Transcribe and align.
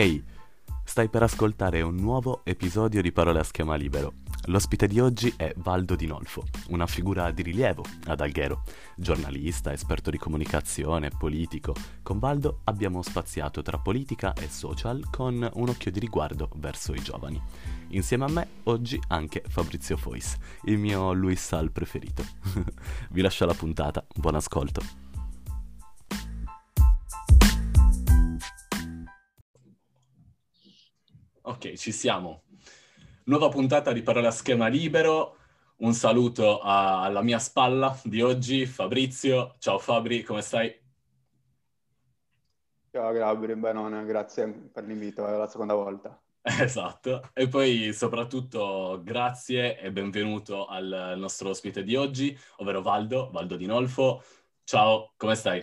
Ehi, 0.00 0.24
stai 0.82 1.10
per 1.10 1.22
ascoltare 1.24 1.82
un 1.82 1.94
nuovo 1.96 2.40
episodio 2.44 3.02
di 3.02 3.12
Parole 3.12 3.40
a 3.40 3.44
schema 3.44 3.74
libero. 3.74 4.14
L'ospite 4.46 4.86
di 4.86 4.98
oggi 4.98 5.30
è 5.36 5.52
Valdo 5.58 5.94
Di 5.94 6.06
Nolfo, 6.06 6.46
una 6.68 6.86
figura 6.86 7.30
di 7.32 7.42
rilievo 7.42 7.84
ad 8.06 8.22
Alghero, 8.22 8.62
giornalista, 8.96 9.74
esperto 9.74 10.08
di 10.08 10.16
comunicazione, 10.16 11.10
politico. 11.10 11.74
Con 12.02 12.18
Valdo 12.18 12.60
abbiamo 12.64 13.02
spaziato 13.02 13.60
tra 13.60 13.76
politica 13.76 14.32
e 14.32 14.48
social 14.48 15.04
con 15.10 15.46
un 15.52 15.68
occhio 15.68 15.90
di 15.90 16.00
riguardo 16.00 16.48
verso 16.54 16.94
i 16.94 17.02
giovani. 17.02 17.38
Insieme 17.88 18.24
a 18.24 18.30
me 18.30 18.48
oggi 18.62 18.98
anche 19.08 19.42
Fabrizio 19.46 19.98
Fois, 19.98 20.34
il 20.62 20.78
mio 20.78 21.12
Luis 21.12 21.44
Sal 21.44 21.72
preferito. 21.72 22.24
Vi 23.12 23.20
lascio 23.20 23.44
la 23.44 23.52
puntata, 23.52 24.02
buon 24.14 24.36
ascolto. 24.36 25.09
Ok, 31.62 31.74
ci 31.74 31.92
siamo. 31.92 32.44
Nuova 33.24 33.50
puntata 33.50 33.92
di 33.92 34.00
Parola 34.00 34.28
a 34.28 34.30
Schema 34.30 34.68
Libero. 34.68 35.36
Un 35.80 35.92
saluto 35.92 36.58
a- 36.58 37.02
alla 37.02 37.20
mia 37.20 37.38
spalla 37.38 38.00
di 38.02 38.22
oggi, 38.22 38.64
Fabrizio. 38.64 39.56
Ciao 39.58 39.78
Fabri, 39.78 40.22
come 40.22 40.40
stai? 40.40 40.74
Ciao 42.90 43.12
Gabriele, 43.12 43.60
Benone, 43.60 44.06
grazie 44.06 44.48
per 44.72 44.84
l'invito, 44.86 45.26
è 45.26 45.36
la 45.36 45.46
seconda 45.48 45.74
volta. 45.74 46.18
Esatto. 46.42 47.28
E 47.34 47.46
poi 47.46 47.92
soprattutto 47.92 49.02
grazie 49.04 49.78
e 49.78 49.92
benvenuto 49.92 50.64
al 50.64 51.12
nostro 51.18 51.50
ospite 51.50 51.82
di 51.82 51.94
oggi, 51.94 52.34
ovvero 52.56 52.80
Valdo, 52.80 53.28
Valdo 53.30 53.56
Di 53.56 53.66
Nolfo. 53.66 54.22
Ciao, 54.64 55.12
come 55.18 55.34
stai? 55.34 55.60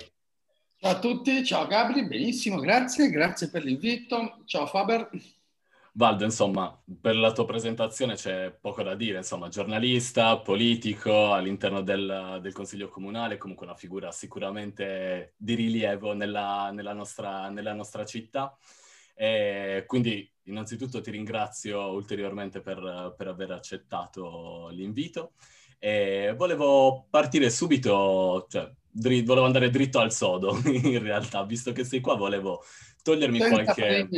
Ciao 0.78 0.92
a 0.92 1.00
tutti, 1.00 1.44
ciao 1.44 1.66
Gabri, 1.66 2.06
benissimo, 2.06 2.60
grazie, 2.60 3.10
grazie 3.10 3.50
per 3.50 3.64
l'invito. 3.64 4.44
Ciao 4.46 4.68
Faber. 4.68 5.10
Valdo, 5.98 6.26
insomma, 6.26 6.80
per 7.02 7.16
la 7.16 7.32
tua 7.32 7.46
presentazione 7.46 8.14
c'è 8.14 8.52
poco 8.52 8.84
da 8.84 8.94
dire, 8.94 9.18
insomma, 9.18 9.48
giornalista, 9.50 10.38
politico 10.38 11.34
all'interno 11.34 11.82
del, 11.82 12.38
del 12.40 12.54
Consiglio 12.54 12.88
Comunale, 12.88 13.38
comunque 13.38 13.66
una 13.66 13.74
figura 13.76 14.12
sicuramente 14.12 15.34
di 15.38 15.56
rilievo 15.56 16.14
nella, 16.14 16.70
nella 16.72 16.94
nostra, 16.94 17.50
nella 17.50 17.74
nostra 17.74 18.06
città. 18.06 18.56
E 19.16 19.86
quindi 19.88 20.32
innanzitutto 20.44 21.02
ti 21.02 21.10
ringrazio 21.10 21.82
ulteriormente 21.90 22.62
per, 22.62 23.16
per 23.18 23.28
aver 23.30 23.50
accettato 23.54 24.68
l'invito 24.70 25.34
e 25.80 26.36
volevo 26.38 27.08
partire 27.10 27.50
subito, 27.50 28.46
cioè 28.50 28.72
dri- 28.98 29.24
volevo 29.24 29.46
andare 29.46 29.70
dritto 29.72 30.00
al 30.00 30.12
sodo 30.12 30.58
in 30.66 31.00
realtà, 31.00 31.44
visto 31.44 31.72
che 31.72 31.84
sei 31.84 32.02
qua 32.02 32.16
volevo 32.16 32.64
togliermi 33.08 33.40
Senza 33.40 33.64
qualche... 33.64 34.10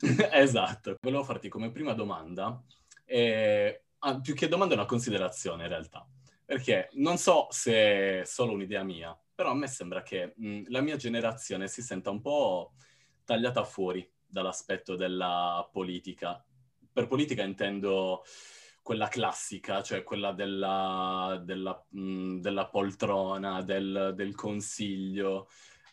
esatto, 0.32 0.96
volevo 1.02 1.24
farti 1.24 1.48
come 1.50 1.70
prima 1.70 1.92
domanda, 1.92 2.62
eh, 3.04 3.82
ah, 3.98 4.20
più 4.20 4.34
che 4.34 4.48
domanda 4.48 4.74
è 4.74 4.78
una 4.78 4.86
considerazione 4.86 5.64
in 5.64 5.68
realtà, 5.68 6.08
perché 6.44 6.88
non 6.94 7.18
so 7.18 7.48
se 7.50 8.20
è 8.20 8.22
solo 8.24 8.52
un'idea 8.52 8.82
mia, 8.82 9.18
però 9.34 9.50
a 9.50 9.54
me 9.54 9.66
sembra 9.66 10.02
che 10.02 10.32
mh, 10.36 10.62
la 10.68 10.80
mia 10.80 10.96
generazione 10.96 11.68
si 11.68 11.82
senta 11.82 12.08
un 12.08 12.22
po' 12.22 12.72
tagliata 13.24 13.62
fuori 13.64 14.08
dall'aspetto 14.26 14.96
della 14.96 15.68
politica. 15.70 16.42
Per 16.92 17.06
politica 17.06 17.42
intendo 17.42 18.24
quella 18.82 19.08
classica, 19.08 19.82
cioè 19.82 20.02
quella 20.02 20.32
della, 20.32 21.40
della, 21.44 21.86
mh, 21.90 22.40
della 22.40 22.68
poltrona, 22.68 23.62
del, 23.62 24.12
del 24.14 24.34
consiglio. 24.34 25.48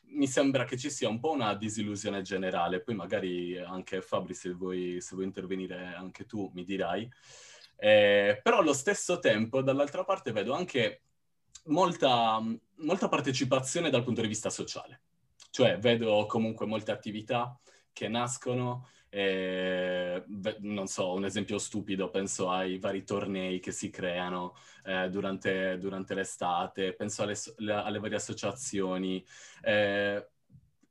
Mi 0.10 0.28
sembra 0.28 0.64
che 0.64 0.78
ci 0.78 0.90
sia 0.90 1.10
un 1.10 1.20
po' 1.20 1.32
una 1.32 1.54
disillusione 1.54 2.22
generale, 2.22 2.82
poi 2.82 2.96
magari 2.96 3.58
anche 3.58 4.02
Fabri, 4.02 4.34
se 4.34 4.52
vuoi, 4.52 5.00
se 5.02 5.16
vuoi 5.16 5.26
intervenire 5.26 5.94
anche 5.96 6.26
tu, 6.26 6.50
mi 6.54 6.64
dirai. 6.64 7.10
Eh, 7.76 8.40
però 8.42 8.60
allo 8.60 8.74
stesso 8.74 9.20
tempo, 9.20 9.62
dall'altra 9.62 10.04
parte, 10.04 10.32
vedo 10.32 10.54
anche 10.54 11.02
molta, 11.66 12.42
molta 12.78 13.08
partecipazione 13.10 13.90
dal 13.90 14.04
punto 14.04 14.22
di 14.22 14.28
vista 14.28 14.50
sociale. 14.50 15.02
Cioè, 15.52 15.78
vedo 15.78 16.26
comunque 16.26 16.66
molte 16.66 16.92
attività 16.92 17.60
che 17.92 18.08
nascono, 18.08 18.90
eh, 19.10 20.24
non 20.60 20.88
so, 20.88 21.14
un 21.14 21.26
esempio 21.26 21.58
stupido, 21.58 22.10
penso 22.10 22.50
ai 22.50 22.78
vari 22.80 23.04
tornei 23.04 23.60
che 23.60 23.72
si 23.72 23.90
creano 23.90 24.56
eh, 24.86 25.10
durante, 25.10 25.78
durante 25.80 26.14
l'estate, 26.14 26.94
penso 26.94 27.24
alle, 27.24 27.36
alle 27.74 28.00
varie 28.00 28.18
associazioni. 28.18 29.24
eh, 29.62 30.28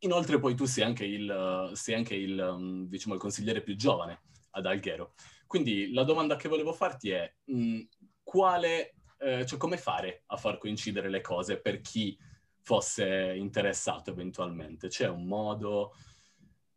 inoltre 0.00 0.38
poi 0.38 0.54
tu 0.54 0.65
sei 0.66 0.84
anche 0.84 1.04
il, 1.04 1.71
sei 1.75 1.94
anche 1.94 2.15
il, 2.15 2.38
um, 2.38 2.87
diciamo, 2.87 3.15
il 3.15 3.21
consigliere 3.21 3.62
più 3.62 3.77
giovane 3.77 4.22
ad 4.50 4.66
Alghero. 4.66 5.15
Quindi 5.47 5.93
la 5.93 6.04
domanda 6.04 6.37
che 6.37 6.48
volevo 6.48 6.72
farti 6.72 7.10
è 7.10 7.33
mh, 7.44 7.81
quale, 8.22 8.94
eh, 9.19 9.47
cioè 9.47 9.59
come 9.59 9.77
fare 9.77 10.22
a 10.27 10.37
far 10.37 10.59
coincidere 10.59 11.09
le 11.09 11.21
cose 11.21 11.59
per 11.60 11.81
chi 11.81 12.19
fosse 12.60 13.34
interessato 13.37 14.10
eventualmente? 14.10 14.88
C'è 14.88 15.09
un 15.09 15.27
modo? 15.27 15.94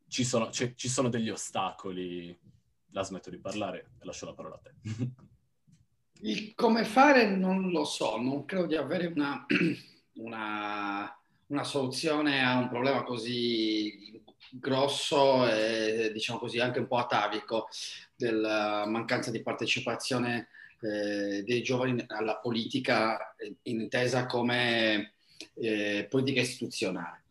Ci 0.09 0.23
sono, 0.25 0.49
c'è- 0.49 0.73
ci 0.75 0.89
sono 0.89 1.07
degli 1.07 1.29
ostacoli? 1.29 2.35
La 2.91 3.03
smetto 3.03 3.29
di 3.29 3.37
parlare 3.37 3.91
e 4.01 4.05
lascio 4.05 4.25
la 4.25 4.33
parola 4.33 4.55
a 4.55 4.59
te. 4.59 4.71
Il 6.21 6.53
come 6.55 6.83
fare 6.83 7.27
non 7.27 7.69
lo 7.69 7.85
so, 7.85 8.17
non 8.19 8.43
credo 8.45 8.65
di 8.65 8.75
avere 8.75 9.05
una, 9.07 9.45
una- 10.15 11.13
una 11.47 11.63
soluzione 11.63 12.43
a 12.43 12.57
un 12.57 12.67
problema 12.69 13.03
così 13.03 14.21
grosso 14.51 15.47
e 15.47 16.11
diciamo 16.11 16.39
così 16.39 16.59
anche 16.59 16.79
un 16.79 16.87
po' 16.87 16.97
atavico 16.97 17.67
della 18.15 18.85
mancanza 18.87 19.29
di 19.31 19.41
partecipazione 19.43 20.47
eh, 20.81 21.43
dei 21.43 21.61
giovani 21.61 22.03
alla 22.07 22.37
politica 22.37 23.35
eh, 23.35 23.55
intesa 23.63 24.25
come 24.25 25.13
eh, 25.55 26.07
politica 26.09 26.41
istituzionale. 26.41 27.23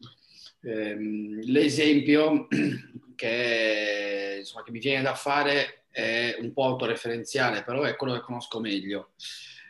Ehm, 0.62 1.40
l'esempio 1.44 2.48
che, 3.14 4.36
insomma, 4.38 4.64
che 4.64 4.70
mi 4.70 4.78
viene 4.78 5.02
da 5.02 5.14
fare 5.14 5.84
è 5.90 6.36
un 6.40 6.52
po' 6.52 6.64
autoreferenziale, 6.64 7.62
però 7.62 7.82
è 7.82 7.96
quello 7.96 8.14
che 8.14 8.20
conosco 8.20 8.60
meglio. 8.60 9.10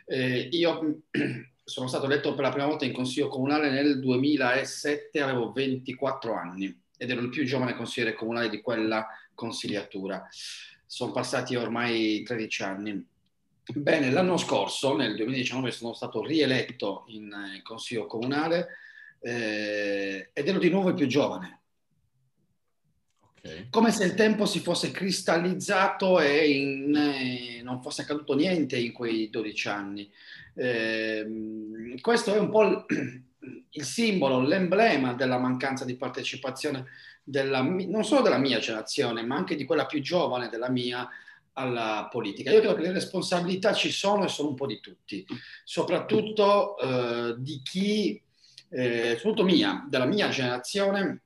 Eh, 0.05 0.49
io 0.51 1.01
sono 1.63 1.87
stato 1.87 2.05
eletto 2.05 2.33
per 2.33 2.45
la 2.45 2.51
prima 2.51 2.65
volta 2.65 2.85
in 2.85 2.93
consiglio 2.93 3.27
comunale 3.27 3.69
nel 3.69 3.99
2007, 3.99 5.21
avevo 5.21 5.51
24 5.51 6.33
anni 6.33 6.81
ed 6.97 7.09
ero 7.09 7.21
il 7.21 7.29
più 7.29 7.45
giovane 7.45 7.75
consigliere 7.75 8.13
comunale 8.13 8.49
di 8.49 8.61
quella 8.61 9.07
consigliatura. 9.33 10.27
Sono 10.85 11.11
passati 11.11 11.55
ormai 11.55 12.23
13 12.23 12.63
anni. 12.63 13.07
Bene, 13.71 14.09
l'anno 14.09 14.35
scorso, 14.37 14.97
nel 14.97 15.15
2019, 15.15 15.71
sono 15.71 15.93
stato 15.93 16.25
rieletto 16.25 17.05
in 17.09 17.31
eh, 17.31 17.61
consiglio 17.61 18.07
comunale 18.07 18.67
eh, 19.21 20.29
ed 20.33 20.47
ero 20.47 20.59
di 20.59 20.69
nuovo 20.69 20.89
il 20.89 20.95
più 20.95 21.07
giovane 21.07 21.59
Ok. 23.41 23.69
come 23.69 23.91
se 23.91 24.03
il 24.03 24.15
tempo 24.15 24.45
si 24.45 24.59
fosse 24.59 24.91
cristallizzato 24.91 26.19
e 26.19 26.49
in- 26.49 26.95
eh, 26.95 27.61
non 27.63 27.81
fosse 27.81 28.01
accaduto 28.01 28.35
niente 28.35 28.77
in 28.77 28.91
quei 28.91 29.29
12 29.29 29.67
anni. 29.69 30.09
Ehm, 30.55 31.99
questo 32.01 32.33
è 32.33 32.39
un 32.39 32.49
po' 32.49 32.63
il, 32.63 32.85
il 33.69 33.83
simbolo, 33.83 34.41
l'emblema 34.41 35.13
della 35.13 35.37
mancanza 35.37 35.85
di 35.85 35.95
partecipazione 35.95 36.87
della 37.23 37.61
non 37.61 38.03
solo 38.03 38.21
della 38.21 38.37
mia 38.37 38.59
generazione, 38.59 39.23
ma 39.23 39.35
anche 39.35 39.55
di 39.55 39.65
quella 39.65 39.85
più 39.85 40.01
giovane 40.01 40.49
della 40.49 40.69
mia 40.69 41.07
alla 41.53 42.07
politica. 42.11 42.51
Io 42.51 42.59
credo 42.59 42.75
che 42.75 42.81
le 42.81 42.91
responsabilità 42.91 43.73
ci 43.73 43.91
sono 43.91 44.23
e 44.23 44.29
sono 44.29 44.49
un 44.49 44.55
po' 44.55 44.65
di 44.65 44.79
tutti, 44.79 45.25
soprattutto 45.63 46.77
eh, 46.77 47.35
di 47.37 47.61
chi, 47.63 48.21
eh, 48.69 49.15
soprattutto 49.17 49.43
mia, 49.43 49.85
della 49.87 50.05
mia 50.05 50.29
generazione, 50.29 51.21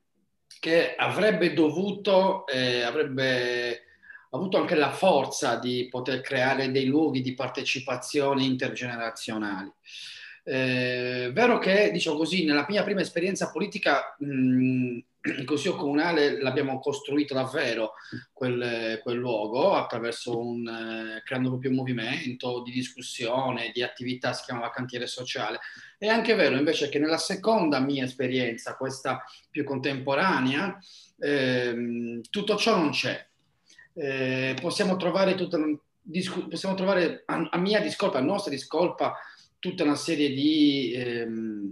che 0.59 0.95
avrebbe 0.95 1.53
dovuto, 1.53 2.47
eh, 2.47 2.83
avrebbe 2.83 3.81
avuto 4.29 4.57
anche 4.57 4.75
la 4.75 4.91
forza 4.91 5.57
di 5.57 5.87
poter 5.89 6.21
creare 6.21 6.71
dei 6.71 6.85
luoghi 6.85 7.21
di 7.21 7.33
partecipazione 7.33 8.43
intergenerazionali. 8.43 9.71
Eh, 10.45 11.31
vero 11.33 11.57
che, 11.59 11.91
diciamo 11.91 12.17
così, 12.17 12.45
nella 12.45 12.65
mia 12.67 12.83
prima 12.83 13.01
esperienza 13.01 13.51
politica, 13.51 14.15
mh, 14.17 14.99
il 15.25 15.45
Consiglio 15.45 15.75
Comunale 15.75 16.41
l'abbiamo 16.41 16.79
costruito 16.79 17.33
davvero 17.33 17.93
quel, 18.33 18.99
quel 19.01 19.17
luogo 19.17 19.73
attraverso 19.73 20.37
un, 20.37 20.67
eh, 20.67 21.21
creando 21.23 21.49
proprio 21.49 21.69
un 21.69 21.77
movimento 21.77 22.61
di 22.61 22.71
discussione, 22.71 23.71
di 23.73 23.81
attività, 23.81 24.33
si 24.33 24.43
chiamava 24.43 24.69
cantiere 24.69 25.07
sociale. 25.07 25.59
È 25.97 26.07
anche 26.07 26.35
vero 26.35 26.57
invece 26.57 26.89
che 26.89 26.99
nella 26.99 27.17
seconda 27.17 27.79
mia 27.79 28.03
esperienza, 28.03 28.75
questa 28.75 29.23
più 29.49 29.63
contemporanea, 29.63 30.77
ehm, 31.19 32.21
tutto 32.29 32.57
ciò 32.57 32.75
non 32.75 32.89
c'è. 32.89 33.25
Eh, 33.93 34.55
possiamo 34.59 34.97
trovare 34.97 35.35
tutta 35.35 35.57
discu- 36.01 36.49
possiamo 36.49 36.75
trovare 36.75 37.23
a, 37.27 37.47
a 37.49 37.57
mia 37.57 37.79
discolpa, 37.79 38.17
a 38.17 38.21
nostra 38.21 38.51
discolpa, 38.51 39.17
tutta 39.57 39.83
una 39.83 39.95
serie 39.95 40.29
di 40.29 40.93
ehm, 40.93 41.71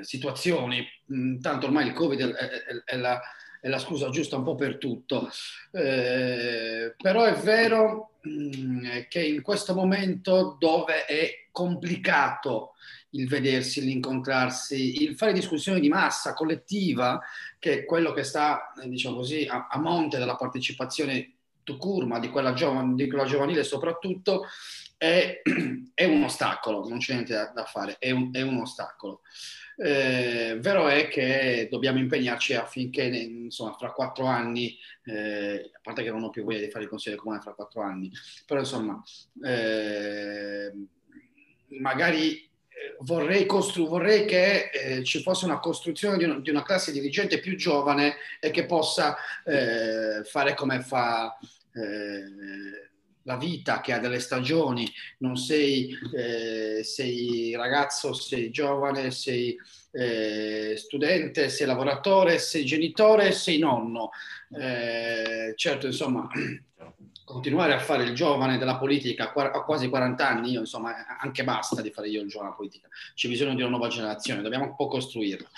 situazioni. 0.00 0.86
Mm, 1.12 1.40
Tanto 1.40 1.66
ormai 1.66 1.86
il 1.86 1.92
Covid 1.92 2.20
è, 2.20 2.32
è- 2.32 2.82
è 2.84 2.96
la, 2.96 3.20
è 3.60 3.68
la 3.68 3.78
scusa 3.78 4.10
giusta 4.10 4.36
un 4.36 4.44
po' 4.44 4.54
per 4.54 4.78
tutto. 4.78 5.30
Eh, 5.70 6.94
però 6.96 7.24
è 7.24 7.34
vero 7.34 8.12
mm, 8.26 8.86
che 9.08 9.24
in 9.24 9.42
questo 9.42 9.74
momento 9.74 10.56
dove 10.58 11.04
è 11.06 11.46
complicato 11.50 12.72
il 13.10 13.28
vedersi, 13.28 13.82
l'incontrarsi, 13.82 15.02
il 15.02 15.16
fare 15.16 15.32
discussioni 15.32 15.80
di 15.80 15.88
massa 15.88 16.32
collettiva, 16.32 17.20
che 17.58 17.80
è 17.80 17.84
quello 17.84 18.12
che 18.12 18.22
sta, 18.22 18.72
eh, 18.82 18.88
diciamo 18.88 19.16
così, 19.16 19.46
a, 19.48 19.68
a 19.70 19.78
monte 19.78 20.18
della 20.18 20.36
partecipazione 20.36 21.34
to 21.64 21.76
curma, 21.76 22.18
di 22.18 22.28
quella, 22.28 22.54
giovane, 22.54 22.94
di 22.94 23.06
quella 23.08 23.24
giovanile 23.24 23.64
soprattutto, 23.64 24.46
è, 25.02 25.42
è, 25.94 26.04
un 26.04 26.22
ostacolo, 26.22 26.88
non 26.88 26.98
c'è 26.98 27.14
niente 27.14 27.34
da, 27.34 27.50
da 27.52 27.64
fare, 27.64 27.96
è 27.98 28.12
un, 28.12 28.30
è 28.32 28.40
un 28.42 28.58
ostacolo. 28.58 29.22
Eh, 29.76 30.58
vero 30.60 30.86
è 30.86 31.08
che 31.08 31.66
dobbiamo 31.68 31.98
impegnarci 31.98 32.54
affinché, 32.54 33.02
insomma, 33.02 33.72
fra 33.72 33.90
quattro 33.90 34.26
anni, 34.26 34.78
eh, 35.06 35.72
a 35.74 35.80
parte 35.82 36.04
che 36.04 36.10
non 36.10 36.22
ho 36.22 36.30
più 36.30 36.44
voglia 36.44 36.60
di 36.60 36.70
fare 36.70 36.84
il 36.84 36.90
consiglio 36.90 37.16
comune 37.16 37.40
fra 37.40 37.54
quattro 37.54 37.82
anni, 37.82 38.12
però 38.46 38.60
insomma, 38.60 39.02
eh, 39.44 40.72
magari 41.80 42.36
eh, 42.36 42.96
vorrei, 43.00 43.44
costru- 43.44 43.88
vorrei 43.88 44.24
che 44.24 44.70
eh, 44.70 45.02
ci 45.02 45.20
fosse 45.20 45.46
una 45.46 45.58
costruzione 45.58 46.16
di, 46.16 46.24
un, 46.24 46.42
di, 46.42 46.50
una 46.50 46.62
classe 46.62 46.92
dirigente 46.92 47.40
più 47.40 47.56
giovane 47.56 48.18
e 48.38 48.52
che 48.52 48.66
possa 48.66 49.16
eh, 49.44 50.22
fare 50.22 50.54
come 50.54 50.80
fa 50.80 51.36
eh, 51.74 52.91
la 53.24 53.36
vita, 53.36 53.80
che 53.80 53.92
ha 53.92 53.98
delle 53.98 54.20
stagioni, 54.20 54.90
non 55.18 55.36
sei, 55.36 55.96
eh, 56.14 56.82
sei 56.82 57.54
ragazzo, 57.54 58.12
sei 58.12 58.50
giovane, 58.50 59.10
sei 59.10 59.56
eh, 59.92 60.74
studente, 60.76 61.48
sei 61.48 61.66
lavoratore, 61.66 62.38
sei 62.38 62.64
genitore, 62.64 63.32
sei 63.32 63.58
nonno. 63.58 64.10
certo, 65.54 65.86
insomma, 65.86 66.28
continuare 67.24 67.72
a 67.72 67.78
fare 67.78 68.04
il 68.04 68.14
giovane 68.14 68.58
della 68.58 68.76
politica 68.76 69.32
a 69.32 69.64
quasi 69.64 69.88
40 69.88 70.28
anni, 70.28 70.50
io 70.50 70.60
insomma 70.60 71.18
anche 71.18 71.44
basta 71.44 71.80
di 71.80 71.90
fare 71.90 72.08
io 72.08 72.20
il 72.20 72.28
giovane 72.28 72.50
della 72.50 72.60
politica, 72.60 72.88
c'è 73.14 73.28
bisogno 73.28 73.54
di 73.54 73.62
una 73.62 73.70
nuova 73.70 73.88
generazione, 73.88 74.42
dobbiamo 74.42 74.64
un 74.64 74.76
po' 74.76 74.88
costruirla. 74.88 75.48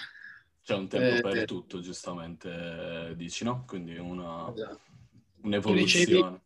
C'è 0.62 0.74
un 0.74 0.88
tempo 0.88 1.16
eh, 1.16 1.20
per 1.20 1.42
eh, 1.42 1.44
tutto, 1.44 1.80
giustamente 1.80 3.12
dici, 3.16 3.44
no? 3.44 3.64
Quindi 3.66 3.98
una, 3.98 4.50
esatto. 4.54 4.80
un'evoluzione. 5.42 6.42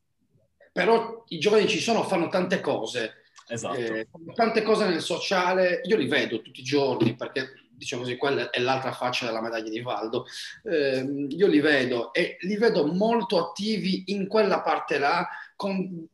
Però 0.78 1.25
i 1.30 1.40
giovani 1.40 1.66
ci 1.66 1.80
sono, 1.80 2.04
fanno 2.04 2.28
tante 2.28 2.60
cose. 2.60 3.22
Esatto. 3.48 3.76
Eh, 3.76 4.06
tante 4.32 4.62
cose 4.62 4.86
nel 4.86 5.00
sociale, 5.00 5.80
io 5.82 5.96
li 5.96 6.06
vedo 6.06 6.40
tutti 6.40 6.60
i 6.60 6.62
giorni 6.62 7.16
perché 7.16 7.48
diciamo 7.69 8.02
così, 8.02 8.16
quella 8.16 8.50
è 8.50 8.60
l'altra 8.60 8.92
faccia 8.92 9.26
della 9.26 9.42
medaglia 9.42 9.70
di 9.70 9.80
Valdo. 9.80 10.26
Eh, 10.62 11.26
io 11.30 11.48
li 11.48 11.58
vedo 11.58 12.12
e 12.12 12.36
li 12.42 12.56
vedo 12.56 12.86
molto 12.86 13.44
attivi 13.44 14.04
in 14.06 14.28
quella 14.28 14.60
parte 14.60 14.98
là, 14.98 15.26
con, 15.56 16.06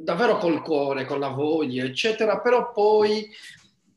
davvero 0.00 0.38
col 0.38 0.62
cuore, 0.62 1.04
con 1.04 1.20
la 1.20 1.28
voglia, 1.28 1.84
eccetera, 1.84 2.40
però 2.40 2.72
poi 2.72 3.28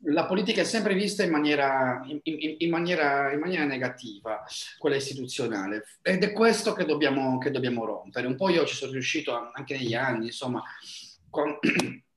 la 0.04 0.26
politica 0.26 0.62
è 0.62 0.66
sempre 0.66 0.94
vista 0.94 1.24
in 1.24 1.32
maniera, 1.32 2.02
in, 2.06 2.20
in, 2.24 2.70
maniera, 2.70 3.32
in 3.32 3.40
maniera 3.40 3.66
negativa, 3.66 4.44
quella 4.78 4.96
istituzionale, 4.96 5.84
ed 6.02 6.24
è 6.24 6.32
questo 6.32 6.74
che 6.74 6.86
dobbiamo, 6.86 7.38
che 7.38 7.52
dobbiamo 7.52 7.86
rompere. 7.86 8.28
Un 8.28 8.36
po' 8.36 8.50
io 8.50 8.66
ci 8.66 8.76
sono 8.76 8.94
riuscito 8.94 9.52
anche 9.54 9.78
negli 9.78 9.94
anni, 9.94 10.28
insomma, 10.28 10.64
con, 11.30 11.58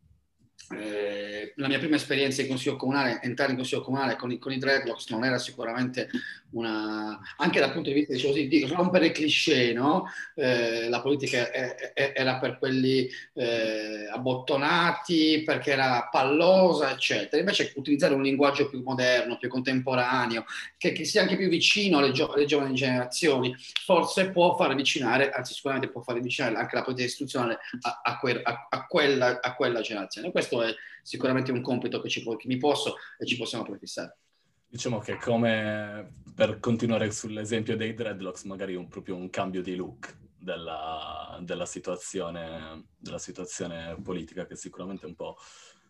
eh, 0.79 1.53
la 1.57 1.69
mia 1.69 1.79
prima 1.79 1.97
esperienza 1.97 2.43
in 2.43 2.49
consiglio 2.49 2.77
comunale, 2.77 3.21
entrare 3.23 3.51
in 3.51 3.57
consiglio 3.57 3.83
comunale 3.83 4.17
con 4.17 4.31
i, 4.31 4.39
con 4.39 4.53
i 4.53 4.59
dreadlocks 4.59 5.09
non 5.11 5.25
era 5.25 5.39
sicuramente 5.39 6.09
una, 6.53 7.19
anche 7.37 7.61
dal 7.61 7.73
punto 7.73 7.89
di 7.89 7.95
vista 7.95 8.13
diciamo 8.13 8.33
così, 8.33 8.49
di 8.49 8.67
rompere 8.67 9.11
cliché, 9.11 9.73
no? 9.73 10.07
Eh, 10.35 10.89
la 10.89 11.01
politica 11.01 11.51
è, 11.51 11.93
è, 11.95 12.13
era 12.15 12.39
per 12.39 12.59
quelli 12.59 13.09
eh, 13.35 14.09
abbottonati, 14.13 15.43
perché 15.45 15.73
era 15.73 16.09
pallosa, 16.11 16.91
eccetera. 16.91 17.39
Invece 17.39 17.73
utilizzare 17.77 18.15
un 18.15 18.23
linguaggio 18.23 18.69
più 18.69 18.83
moderno, 18.83 19.39
più 19.39 19.49
contemporaneo, 19.49 20.45
che, 20.77 20.93
che 20.93 21.05
sia 21.05 21.23
anche 21.23 21.37
più 21.37 21.49
vicino 21.49 21.99
alle, 21.99 22.13
gio- 22.13 22.33
alle, 22.33 22.45
giovani 22.45 22.75
generazioni, 22.75 23.55
forse 23.85 24.31
può 24.31 24.55
far 24.57 24.71
avvicinare, 24.71 25.31
anzi 25.31 25.55
sicuramente 25.55 25.91
può 25.91 26.03
far 26.03 26.17
avvicinare 26.17 26.57
anche 26.57 26.77
la 26.77 26.83
politica 26.83 27.09
istituzionale 27.09 27.59
a, 27.81 28.01
a, 28.03 28.19
que- 28.19 28.43
a, 28.43 28.87
quella, 28.87 29.41
a 29.41 29.55
quella, 29.55 29.81
generazione. 29.81 30.31
Questo 30.31 30.62
è 30.63 30.75
sicuramente 31.03 31.53
un 31.53 31.61
compito 31.61 32.01
che, 32.01 32.09
ci, 32.09 32.23
che 32.23 32.47
mi 32.47 32.57
posso 32.57 32.97
e 33.19 33.27
ci 33.27 33.37
possiamo 33.37 33.65
prefissare. 33.65 34.19
Diciamo 34.67 35.01
che 35.01 35.17
come 35.17 36.15
per 36.35 36.59
continuare 36.61 37.11
sull'esempio 37.11 37.77
dei 37.77 37.93
dreadlocks, 37.93 38.45
magari 38.45 38.75
un, 38.75 38.89
proprio 38.89 39.17
un 39.17 39.29
cambio 39.29 39.61
di 39.61 39.75
look 39.75 40.17
della, 40.39 41.39
della, 41.43 41.67
situazione, 41.67 42.87
della 42.97 43.19
situazione 43.19 43.97
politica 44.03 44.47
che 44.47 44.57
sicuramente 44.57 45.05
è 45.05 45.09
un 45.09 45.15
po' 45.15 45.37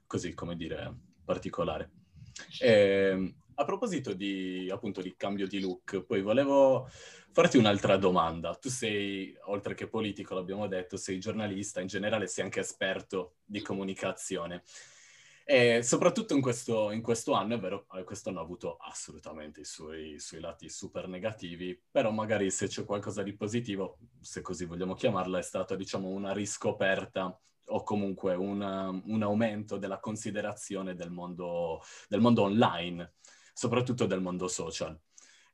così, 0.06 0.34
come 0.34 0.56
dire, 0.56 0.92
particolare. 1.24 1.90
E, 2.58 2.70
ehm, 2.70 3.34
a 3.54 3.64
proposito 3.64 4.12
di, 4.12 4.68
appunto, 4.70 5.00
di 5.00 5.14
cambio 5.16 5.46
di 5.46 5.60
look, 5.60 6.02
poi 6.02 6.22
volevo 6.22 6.88
farti 7.32 7.56
un'altra 7.58 7.96
domanda. 7.96 8.54
Tu 8.54 8.68
sei, 8.68 9.36
oltre 9.46 9.74
che 9.74 9.88
politico, 9.88 10.34
l'abbiamo 10.34 10.66
detto, 10.66 10.96
sei 10.96 11.18
giornalista, 11.18 11.80
in 11.80 11.86
generale 11.86 12.26
sei 12.26 12.44
anche 12.44 12.60
esperto 12.60 13.36
di 13.44 13.60
comunicazione. 13.60 14.62
E 15.44 15.82
soprattutto 15.82 16.34
in 16.34 16.40
questo, 16.40 16.92
in 16.92 17.02
questo 17.02 17.32
anno, 17.32 17.56
è 17.56 17.58
vero, 17.58 17.86
eh, 17.94 18.04
quest'anno 18.04 18.38
ha 18.38 18.42
avuto 18.42 18.76
assolutamente 18.76 19.60
i 19.60 19.64
suoi, 19.64 20.12
i 20.12 20.20
suoi, 20.20 20.40
lati 20.40 20.68
super 20.68 21.08
negativi, 21.08 21.78
però 21.90 22.10
magari 22.12 22.50
se 22.50 22.68
c'è 22.68 22.84
qualcosa 22.84 23.22
di 23.22 23.34
positivo, 23.34 23.98
se 24.20 24.40
così 24.40 24.66
vogliamo 24.66 24.94
chiamarla, 24.94 25.38
è 25.38 25.42
stata 25.42 25.74
diciamo 25.74 26.08
una 26.08 26.32
riscoperta 26.32 27.36
o 27.66 27.82
comunque 27.82 28.34
una, 28.34 28.88
un 28.88 29.22
aumento 29.22 29.78
della 29.78 29.98
considerazione 29.98 30.94
del 30.94 31.10
mondo, 31.10 31.82
del 32.08 32.20
mondo 32.20 32.42
online, 32.42 33.14
soprattutto 33.52 34.06
del 34.06 34.20
mondo 34.20 34.48
social. 34.48 34.98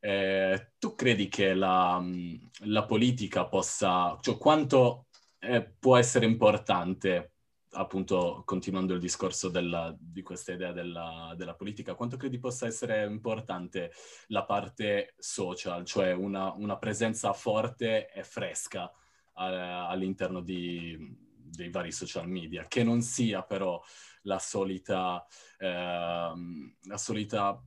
Eh, 0.00 0.72
tu 0.78 0.94
credi 0.94 1.28
che 1.28 1.54
la, 1.54 2.02
la 2.64 2.84
politica 2.84 3.46
possa, 3.46 4.16
cioè 4.20 4.38
quanto 4.38 5.06
eh, 5.40 5.62
può 5.62 5.96
essere 5.96 6.24
importante 6.26 7.32
appunto 7.72 8.42
continuando 8.44 8.94
il 8.94 9.00
discorso 9.00 9.48
della, 9.48 9.94
di 9.98 10.22
questa 10.22 10.52
idea 10.52 10.72
della, 10.72 11.34
della, 11.36 11.54
politica, 11.54 11.94
quanto 11.94 12.16
credi 12.16 12.38
possa 12.38 12.66
essere 12.66 13.04
importante 13.04 13.92
la 14.28 14.44
parte 14.44 15.14
social, 15.18 15.84
cioè 15.84 16.12
una, 16.12 16.52
una 16.52 16.78
presenza 16.78 17.32
forte 17.32 18.10
e 18.10 18.24
fresca 18.24 18.90
a, 19.34 19.88
all'interno 19.88 20.40
di, 20.40 20.96
dei 21.58 21.70
vari 21.70 21.92
social 21.92 22.28
media, 22.28 22.66
che 22.66 22.82
non 22.82 23.02
sia 23.02 23.42
però 23.42 23.80
la 24.22 24.38
solita, 24.38 25.24
eh, 25.58 25.66
la 25.66 26.96
solita 26.96 27.62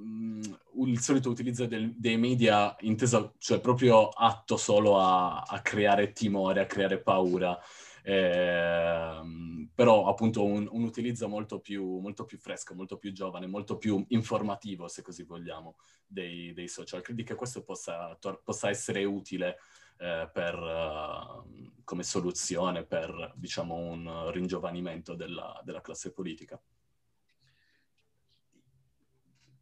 mm, 0.00 0.42
il 0.86 1.00
solito 1.00 1.30
utilizzo 1.30 1.66
del, 1.66 1.94
dei 1.96 2.16
media 2.16 2.74
inteso, 2.80 3.34
cioè 3.38 3.60
proprio 3.60 4.08
atto 4.08 4.56
solo 4.56 4.98
a, 4.98 5.40
a 5.42 5.60
creare 5.60 6.12
timore, 6.12 6.60
a 6.60 6.66
creare 6.66 7.00
paura 7.00 7.58
eh, 8.02 9.20
però 9.74 10.06
appunto 10.06 10.44
un, 10.44 10.66
un 10.70 10.82
utilizzo 10.82 11.28
molto 11.28 11.60
più, 11.60 11.98
molto 11.98 12.24
più, 12.24 12.38
fresco, 12.38 12.74
molto 12.74 12.96
più 12.98 13.12
giovane, 13.12 13.46
molto 13.46 13.76
più 13.76 14.04
informativo, 14.08 14.88
se 14.88 15.02
così 15.02 15.24
vogliamo, 15.24 15.76
dei, 16.06 16.52
dei 16.52 16.68
social. 16.68 17.02
Credi 17.02 17.22
che 17.22 17.34
questo 17.34 17.62
possa, 17.62 18.18
possa 18.42 18.68
essere 18.68 19.04
utile 19.04 19.58
eh, 19.98 20.28
per, 20.32 20.54
uh, 20.58 21.72
come 21.84 22.02
soluzione 22.02 22.84
per, 22.84 23.32
diciamo, 23.36 23.74
un 23.74 24.30
ringiovanimento 24.30 25.14
della, 25.14 25.60
della 25.64 25.80
classe 25.80 26.12
politica? 26.12 26.60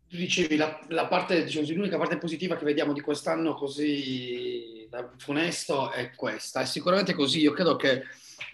Tu 0.08 0.16
dicevi 0.16 0.56
la, 0.56 0.78
la 0.88 1.06
parte, 1.06 1.44
diciamo, 1.44 1.66
l'unica 1.68 1.98
parte 1.98 2.16
positiva 2.16 2.56
che 2.56 2.64
vediamo 2.64 2.92
di 2.92 3.00
quest'anno 3.00 3.54
così 3.54 4.88
funesto 5.18 5.92
è 5.92 6.12
questa. 6.14 6.60
È 6.60 6.64
sicuramente 6.64 7.12
così. 7.12 7.40
Io 7.40 7.52
credo 7.52 7.76
che 7.76 8.04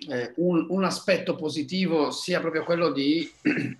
eh, 0.08 0.32
un, 0.36 0.66
un, 0.68 0.84
aspetto 0.84 1.36
positivo 1.36 2.10
sia 2.10 2.40
proprio 2.40 2.64
quello 2.64 2.90
di 2.90 3.30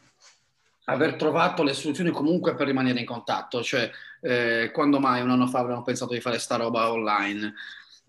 aver 0.87 1.17
trovato 1.17 1.65
le 1.65 1.75
soluzioni 1.75 2.11
comunque 2.11 2.55
per 2.55 2.67
rimanere 2.67 3.01
in 3.01 3.07
contatto, 3.07 3.63
cioè 3.63 3.91
eh, 4.21 4.71
quando 4.73 5.01
mai 5.01 5.23
un 5.23 5.31
anno 5.31 5.49
fa 5.49 5.59
avremmo 5.61 5.83
pensato 5.83 6.13
di 6.13 6.21
fare 6.21 6.39
sta 6.39 6.57
roba 6.57 6.93
online. 6.93 7.55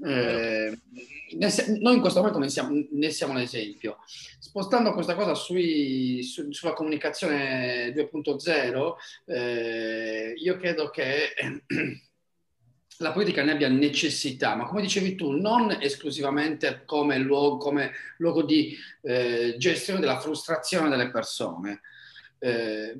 Eh, 0.03 0.77
noi 1.79 1.95
in 1.95 2.01
questo 2.01 2.19
momento 2.19 2.39
ne 2.39 2.49
siamo, 2.49 2.85
ne 2.91 3.09
siamo 3.09 3.33
un 3.33 3.39
esempio. 3.39 3.97
Spostando 4.39 4.93
questa 4.93 5.15
cosa 5.15 5.33
sui, 5.33 6.23
su, 6.23 6.51
sulla 6.51 6.73
comunicazione 6.73 7.93
2.0, 7.93 8.93
eh, 9.25 10.33
io 10.35 10.57
credo 10.57 10.89
che 10.89 11.33
la 12.99 13.11
politica 13.11 13.43
ne 13.43 13.51
abbia 13.51 13.69
necessità, 13.69 14.55
ma 14.55 14.65
come 14.65 14.81
dicevi 14.81 15.15
tu, 15.15 15.31
non 15.31 15.77
esclusivamente 15.79 16.83
come 16.85 17.17
luogo, 17.17 17.57
come 17.57 17.91
luogo 18.17 18.43
di 18.43 18.75
eh, 19.01 19.55
gestione 19.57 19.99
della 19.99 20.19
frustrazione 20.19 20.89
delle 20.89 21.11
persone, 21.11 21.81
eh, 22.39 22.97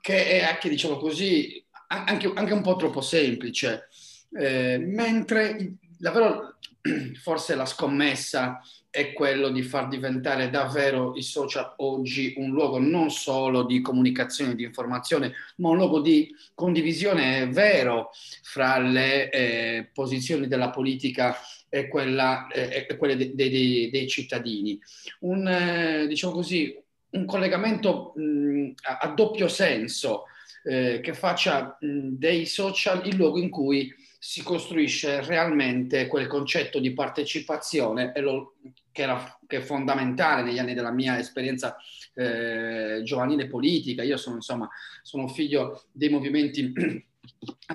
che 0.00 0.26
è 0.26 0.42
anche, 0.44 0.68
diciamo 0.68 0.96
così, 0.96 1.64
anche, 1.88 2.30
anche 2.34 2.52
un 2.52 2.62
po' 2.62 2.76
troppo 2.76 3.00
semplice. 3.00 3.88
Eh, 4.34 4.78
mentre 4.78 5.74
davvero 5.98 6.56
forse 7.20 7.54
la 7.54 7.66
scommessa 7.66 8.60
è 8.90 9.14
quello 9.14 9.48
di 9.48 9.62
far 9.62 9.88
diventare 9.88 10.50
davvero 10.50 11.14
i 11.16 11.22
social 11.22 11.74
oggi 11.78 12.34
un 12.36 12.50
luogo 12.50 12.78
non 12.78 13.10
solo 13.10 13.62
di 13.62 13.80
comunicazione, 13.80 14.54
di 14.54 14.64
informazione, 14.64 15.32
ma 15.56 15.70
un 15.70 15.76
luogo 15.76 16.00
di 16.00 16.34
condivisione 16.54 17.46
vero 17.48 18.10
fra 18.42 18.78
le 18.78 19.30
eh, 19.30 19.90
posizioni 19.94 20.46
della 20.46 20.68
politica 20.68 21.34
e, 21.70 21.88
quella, 21.88 22.48
eh, 22.48 22.86
e 22.86 22.96
quelle 22.98 23.16
de, 23.16 23.34
de, 23.34 23.88
dei 23.90 24.06
cittadini. 24.08 24.78
Un, 25.20 25.48
eh, 25.48 26.06
diciamo 26.06 26.34
così, 26.34 26.78
un 27.12 27.24
collegamento 27.24 28.12
mh, 28.14 28.72
a, 28.82 28.98
a, 28.98 29.08
doppio 29.08 29.48
senso 29.48 30.24
eh, 30.64 31.00
che 31.02 31.14
faccia 31.14 31.78
mh, 31.80 32.08
dei 32.10 32.44
social 32.44 33.06
il 33.06 33.16
luogo 33.16 33.38
in 33.38 33.48
cui 33.48 33.90
si 34.24 34.44
costruisce 34.44 35.20
realmente 35.24 36.06
quel 36.06 36.28
concetto 36.28 36.78
di 36.78 36.92
partecipazione 36.92 38.12
lo, 38.20 38.54
che, 38.92 39.02
era, 39.02 39.36
che, 39.48 39.56
è 39.56 39.60
fondamentale 39.60 40.44
negli 40.44 40.60
anni 40.60 40.74
della 40.74 40.92
mia 40.92 41.18
esperienza 41.18 41.76
eh, 42.14 43.00
giovanile 43.02 43.48
politica. 43.48 44.04
Io 44.04 44.16
sono, 44.16 44.36
insomma, 44.36 44.70
sono 45.02 45.26
figlio 45.26 45.86
dei 45.90 46.08
movimenti 46.08 46.72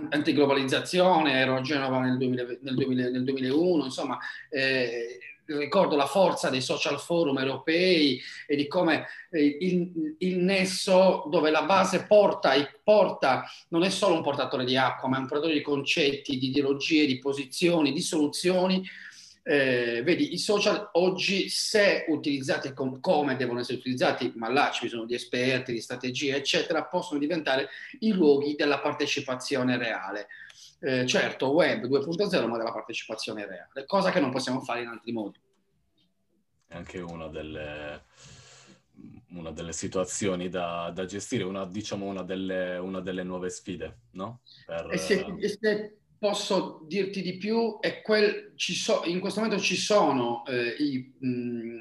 antiglobalizzazione, 0.10 1.34
ero 1.34 1.58
a 1.58 1.62
Genova 1.62 2.00
nel, 2.00 2.16
2000, 2.16 2.44
nel, 2.62 2.75
2000, 2.75 3.10
nel 3.10 3.24
2001, 3.25 3.84
insomma, 3.84 4.18
eh, 4.50 5.20
ricordo 5.48 5.96
la 5.96 6.06
forza 6.06 6.50
dei 6.50 6.62
social 6.62 7.00
forum 7.00 7.38
europei 7.38 8.22
e 8.46 8.56
di 8.56 8.68
come 8.68 9.08
eh, 9.32 9.58
il, 9.60 10.16
il, 10.20 10.38
nesso 10.39 11.25
dove 11.30 11.50
la 11.50 11.63
base 11.63 12.04
porta, 12.04 12.54
porta, 12.84 13.46
non 13.70 13.84
è 13.84 13.89
solo 13.89 14.16
un 14.16 14.24
portatore 14.24 14.66
di 14.66 14.77
acqua, 14.77 15.10
ma 15.10 15.18
è 15.18 15.20
un 15.20 15.27
portatore 15.27 15.56
di 15.56 15.62
concetti, 15.62 16.38
di 16.38 16.48
ideologie, 16.48 17.06
di 17.06 17.20
posizioni, 17.20 17.94
di 17.94 18.01
soluzioni. 18.01 18.88
Eh, 19.44 20.01
vedi, 20.04 20.34
i 20.34 20.38
social 20.38 20.89
oggi, 20.94 21.48
se 21.48 22.04
utilizzati 22.10 22.74
com- 22.74 23.00
come 23.00 23.38
devono 23.38 23.60
essere 23.60 23.77
utilizzati, 23.77 24.34
ma 24.36 24.51
là 24.51 24.72
ci 24.74 24.89
sono 24.89 25.06
di 25.06 25.13
esperti, 25.13 25.72
di 25.72 25.80
strategie, 25.80 26.36
eccetera, 26.36 26.84
possono 26.84 27.18
diventare 27.18 27.70
i 28.00 28.12
luoghi 28.12 28.56
della 28.56 28.80
partecipazione 28.80 29.77
reale 29.77 30.27
eh, 30.79 31.05
certo 31.07 31.51
web 31.51 31.86
2.0 31.86 32.48
ma 32.48 32.57
della 32.57 32.72
partecipazione 32.72 33.46
reale, 33.46 33.86
cosa 33.86 34.12
che 34.12 34.19
non 34.19 34.31
possiamo 34.31 34.62
fare 34.62 34.81
in 34.81 34.88
altri 34.88 35.12
modi. 35.12 35.39
È 36.67 36.75
anche 36.75 37.00
una 37.00 37.27
delle, 37.27 38.03
una 39.29 39.51
delle 39.51 39.74
situazioni 39.74 40.50
da, 40.50 40.91
da, 40.93 41.05
gestire, 41.05 41.43
una, 41.43 41.65
diciamo 41.65 42.05
una 42.05 42.24
delle, 42.24 42.77
una 42.77 43.00
delle 43.00 43.24
nuove 43.24 43.50
sfide, 43.50 44.00
no? 44.12 44.41
Per, 44.65 44.89
e, 44.91 44.98
se, 44.98 45.25
e 45.39 45.57
se 45.60 45.98
posso 46.17 46.81
dirti 46.86 47.22
di 47.22 47.38
più, 47.38 47.79
è 47.79 48.01
quel, 48.01 48.53
so, 48.55 49.03
in 49.05 49.19
questo 49.19 49.39
momento 49.39 49.62
ci 49.62 49.75
sono 49.75 50.46
eh, 50.46 50.75
i, 50.79 51.13
mh, 51.19 51.77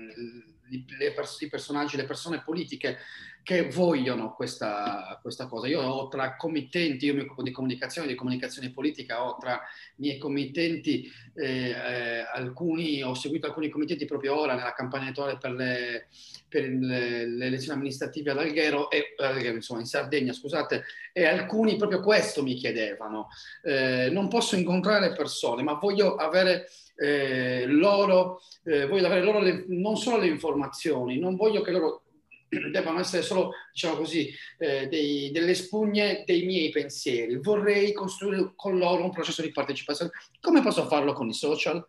le 0.98 1.12
pers- 1.12 1.40
i 1.40 1.48
personaggi, 1.48 1.96
le 1.96 2.04
persone 2.04 2.42
politiche 2.42 2.98
che 3.46 3.68
vogliono 3.70 4.34
questa, 4.34 5.20
questa, 5.22 5.46
cosa. 5.46 5.68
Io 5.68 5.80
ho 5.80 6.08
tra 6.08 6.34
committenti, 6.34 7.06
io 7.06 7.14
mi 7.14 7.20
occupo 7.20 7.44
di 7.44 7.52
comunicazione, 7.52 8.08
di 8.08 8.16
comunicazione 8.16 8.72
politica, 8.72 9.24
ho 9.24 9.36
tra 9.38 9.52
i 9.52 10.00
miei 10.00 10.18
committenti, 10.18 11.08
eh, 11.32 11.68
eh, 11.70 12.26
alcuni, 12.34 13.04
ho 13.04 13.14
seguito 13.14 13.46
alcuni 13.46 13.68
committenti 13.68 14.04
proprio 14.04 14.36
ora 14.36 14.56
nella 14.56 14.72
campagna 14.72 15.04
elettorale 15.04 15.38
per 15.38 15.52
le, 15.52 16.08
per 16.48 16.64
le, 16.64 17.28
le 17.28 17.46
elezioni 17.46 17.76
amministrative 17.76 18.32
all'Alghero, 18.32 18.90
e, 18.90 19.14
eh, 19.16 19.48
insomma 19.48 19.78
in 19.78 19.86
Sardegna, 19.86 20.32
scusate, 20.32 20.82
e 21.12 21.24
alcuni 21.24 21.76
proprio 21.76 22.00
questo 22.00 22.42
mi 22.42 22.54
chiedevano. 22.54 23.28
Eh, 23.62 24.08
non 24.10 24.26
posso 24.26 24.56
incontrare 24.56 25.12
persone, 25.12 25.62
ma 25.62 25.74
voglio 25.74 26.16
avere 26.16 26.68
eh, 26.96 27.66
loro, 27.68 28.40
eh, 28.64 28.86
voglio 28.86 29.06
avere 29.06 29.22
loro 29.22 29.38
le, 29.38 29.66
non 29.68 29.96
solo 29.96 30.16
le 30.18 30.26
informazioni, 30.26 31.20
non 31.20 31.36
voglio 31.36 31.60
che 31.60 31.70
loro 31.70 32.00
debbano 32.70 33.00
essere 33.00 33.22
solo, 33.22 33.52
diciamo 33.72 33.96
così, 33.96 34.32
eh, 34.58 34.86
dei, 34.88 35.30
delle 35.30 35.54
spugne 35.54 36.24
dei 36.24 36.44
miei 36.44 36.70
pensieri. 36.70 37.38
Vorrei 37.38 37.92
costruire 37.92 38.52
con 38.54 38.78
loro 38.78 39.04
un 39.04 39.10
processo 39.10 39.42
di 39.42 39.52
partecipazione. 39.52 40.10
Come 40.40 40.62
posso 40.62 40.86
farlo 40.86 41.12
con 41.12 41.28
i 41.28 41.34
social? 41.34 41.84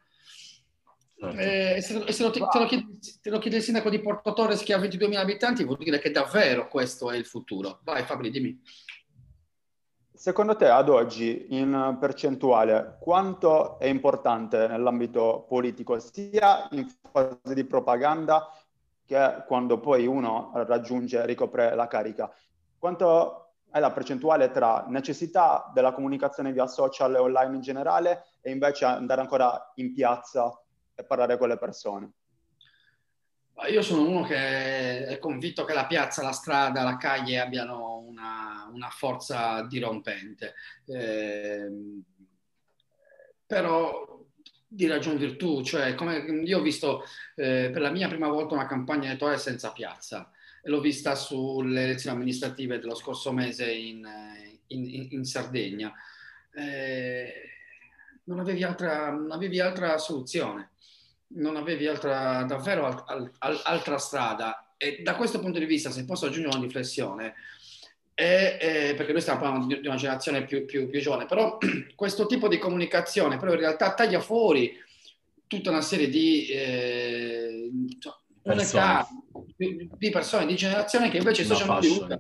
Certo. 1.20 1.40
Eh, 1.40 1.82
se, 1.82 2.12
se 2.12 2.24
lo, 2.24 2.30
te, 2.30 2.40
te, 2.40 2.60
lo 2.60 2.66
chiede, 2.68 2.86
te, 3.22 3.30
lo 3.32 3.40
chiede, 3.40 3.58
il 3.58 3.64
sindaco 3.64 3.90
di 3.90 4.00
Porto 4.00 4.34
Torres 4.34 4.62
che 4.62 4.74
ha 4.74 4.78
22.000 4.78 5.16
abitanti, 5.16 5.64
vuol 5.64 5.80
dire 5.80 6.00
che 6.00 6.12
davvero 6.12 6.68
questo 6.68 7.10
è 7.10 7.18
il 7.18 7.26
futuro. 7.26 7.80
Vai 7.84 8.04
Fabri, 8.04 8.30
dimmi. 8.30 8.62
Secondo 10.14 10.56
te 10.56 10.68
ad 10.68 10.90
oggi 10.90 11.46
in 11.50 11.98
percentuale 12.00 12.98
quanto 13.00 13.78
è 13.78 13.86
importante 13.86 14.68
nell'ambito 14.68 15.46
politico 15.48 16.00
sia 16.00 16.68
in 16.72 16.88
fase 17.12 17.54
di 17.54 17.64
propaganda 17.64 18.50
che 19.08 19.44
quando 19.48 19.80
poi 19.80 20.06
uno 20.06 20.52
raggiunge, 20.54 21.26
ricopre 21.26 21.74
la 21.74 21.88
carica. 21.88 22.32
Quanto 22.78 23.54
è 23.72 23.80
la 23.80 23.92
percentuale 23.92 24.52
tra 24.52 24.86
necessità 24.90 25.72
della 25.74 25.94
comunicazione 25.94 26.52
via 26.52 26.68
social 26.68 27.16
e 27.16 27.20
online 27.20 27.56
in 27.56 27.62
generale 27.62 28.26
e 28.42 28.52
invece 28.52 28.86
andare 28.86 29.22
ancora 29.22 29.72
in 29.76 29.94
piazza 29.94 30.62
e 30.94 31.04
parlare 31.04 31.38
con 31.38 31.48
le 31.48 31.58
persone? 31.58 32.12
Io 33.70 33.82
sono 33.82 34.08
uno 34.08 34.24
che 34.24 35.08
è 35.08 35.18
convinto 35.18 35.66
che 35.66 35.74
la 35.74 35.88
piazza, 35.88 36.22
la 36.22 36.32
strada, 36.32 36.84
la 36.84 36.98
calle 36.98 37.40
abbiano 37.40 38.04
una, 38.06 38.70
una 38.72 38.90
forza 38.90 39.64
dirompente. 39.64 40.54
Eh, 40.86 41.68
però 43.48 44.20
di 44.68 44.86
ragion 44.86 45.18
virtù, 45.18 45.64
cioè 45.64 45.96
come 45.96 46.18
io 46.18 46.60
ho 46.60 46.62
visto 46.62 47.04
eh, 47.36 47.70
per 47.72 47.82
la 47.82 47.90
mia 47.90 48.08
prima 48.08 48.28
volta 48.28 48.54
una 48.54 48.68
campagna 48.68 49.08
elettorale 49.08 49.38
senza 49.38 49.72
piazza, 49.72 50.30
l'ho 50.64 50.82
vista 50.82 51.16
sulle 51.16 51.84
elezioni 51.84 52.18
amministrative 52.18 52.80
dello 52.80 52.96
scorso 52.96 53.32
mese 53.32 53.72
in, 53.72 54.06
in, 54.68 55.08
in 55.12 55.24
Sardegna. 55.24 55.94
Eh, 56.54 57.34
non, 58.26 58.40
avevi 58.40 58.64
altra, 58.64 59.10
non 59.12 59.32
avevi 59.32 59.60
altra 59.60 59.98
soluzione, 59.98 60.72
non 61.30 61.56
avevi 61.56 61.88
altra, 61.88 62.44
davvero 62.44 63.04
al, 63.06 63.32
al, 63.40 63.62
altra 63.64 63.98
strada. 63.98 64.74
E 64.76 65.02
da 65.02 65.16
questo 65.16 65.40
punto 65.40 65.60
di 65.60 65.66
vista, 65.66 65.90
se 65.90 66.06
posso 66.06 66.26
aggiungere 66.26 66.56
una 66.56 66.66
riflessione, 66.66 67.36
e, 68.20 68.58
eh, 68.60 68.94
perché 68.96 69.12
noi 69.12 69.22
stiamo 69.22 69.40
parlando 69.40 69.68
di, 69.68 69.80
di 69.80 69.86
una 69.86 69.96
generazione 69.96 70.44
più, 70.44 70.66
più, 70.66 70.90
più, 70.90 71.00
giovane, 71.00 71.28
però 71.28 71.60
questo 71.94 72.26
tipo 72.26 72.48
di 72.48 72.58
comunicazione 72.58 73.38
però 73.38 73.54
in 73.54 73.60
realtà 73.60 73.94
taglia 73.94 74.20
fuori 74.20 74.76
tutta 75.46 75.70
una 75.70 75.82
serie 75.82 76.10
di 76.10 76.48
eh, 76.48 77.70
un'età 78.42 79.08
di 79.56 80.10
persone, 80.10 80.48
di 80.48 80.56
generazione 80.56 81.10
che 81.10 81.18
invece 81.18 81.44
i 81.44 81.46
social 81.46 81.68
non 81.68 81.80
li 81.80 81.90
usano. 81.90 82.18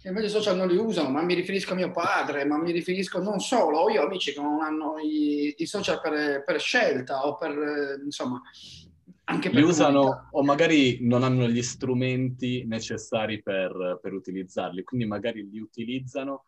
Che 0.00 0.08
invece 0.08 0.28
social 0.30 0.56
non 0.56 0.68
li 0.68 0.76
usano, 0.78 1.10
ma 1.10 1.20
mi 1.20 1.34
riferisco 1.34 1.72
a 1.72 1.76
mio 1.76 1.90
padre, 1.90 2.46
ma 2.46 2.56
mi 2.56 2.72
riferisco 2.72 3.20
non 3.20 3.40
solo, 3.40 3.90
io 3.90 4.04
amici 4.04 4.32
che 4.32 4.40
non 4.40 4.62
hanno 4.62 4.96
i, 4.98 5.54
i 5.58 5.66
social 5.66 6.00
per, 6.00 6.44
per, 6.44 6.58
scelta 6.60 7.26
o 7.26 7.34
per, 7.34 7.50
eh, 7.50 8.02
insomma, 8.02 8.40
anche 9.28 9.48
li 9.50 9.62
usano 9.62 10.00
comunità. 10.00 10.28
o 10.32 10.42
magari 10.42 10.98
non 11.00 11.22
hanno 11.22 11.48
gli 11.48 11.62
strumenti 11.62 12.64
necessari 12.64 13.42
per, 13.42 13.98
per, 14.00 14.12
utilizzarli, 14.12 14.84
quindi 14.84 15.06
magari 15.06 15.48
li 15.48 15.58
utilizzano, 15.58 16.44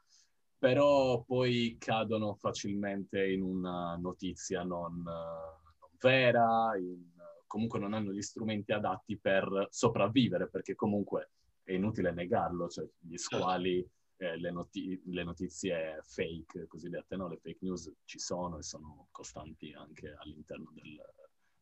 però 0.57 1.23
poi 1.23 1.77
cadono 1.79 2.35
facilmente 2.35 3.27
in 3.27 3.43
una 3.43 3.97
notizia 3.97 4.63
non, 4.63 5.03
non 5.03 5.91
vera, 5.99 6.77
in, 6.79 7.05
comunque 7.47 7.81
non 7.81 7.95
hanno 7.95 8.13
gli 8.13 8.23
strumenti 8.23 8.73
adatti 8.73 9.19
per 9.19 9.67
sopravvivere, 9.71 10.49
perché 10.49 10.77
comunque 10.77 11.31
è 11.65 11.73
inutile 11.73 12.13
negarlo, 12.13 12.69
cioè 12.69 12.89
gli 13.01 13.17
squali, 13.17 13.85
eh, 14.19 14.37
le, 14.39 14.51
noti- 14.53 15.01
le, 15.07 15.25
notizie 15.25 15.99
fake 16.03 16.69
cosiddette, 16.69 17.17
no? 17.17 17.29
le 17.29 17.39
fake 17.39 17.59
news 17.63 17.93
ci 18.05 18.21
sono 18.21 18.59
e 18.59 18.63
sono 18.63 19.09
costanti 19.11 19.73
anche 19.73 20.15
all'interno 20.17 20.71
del, 20.75 21.01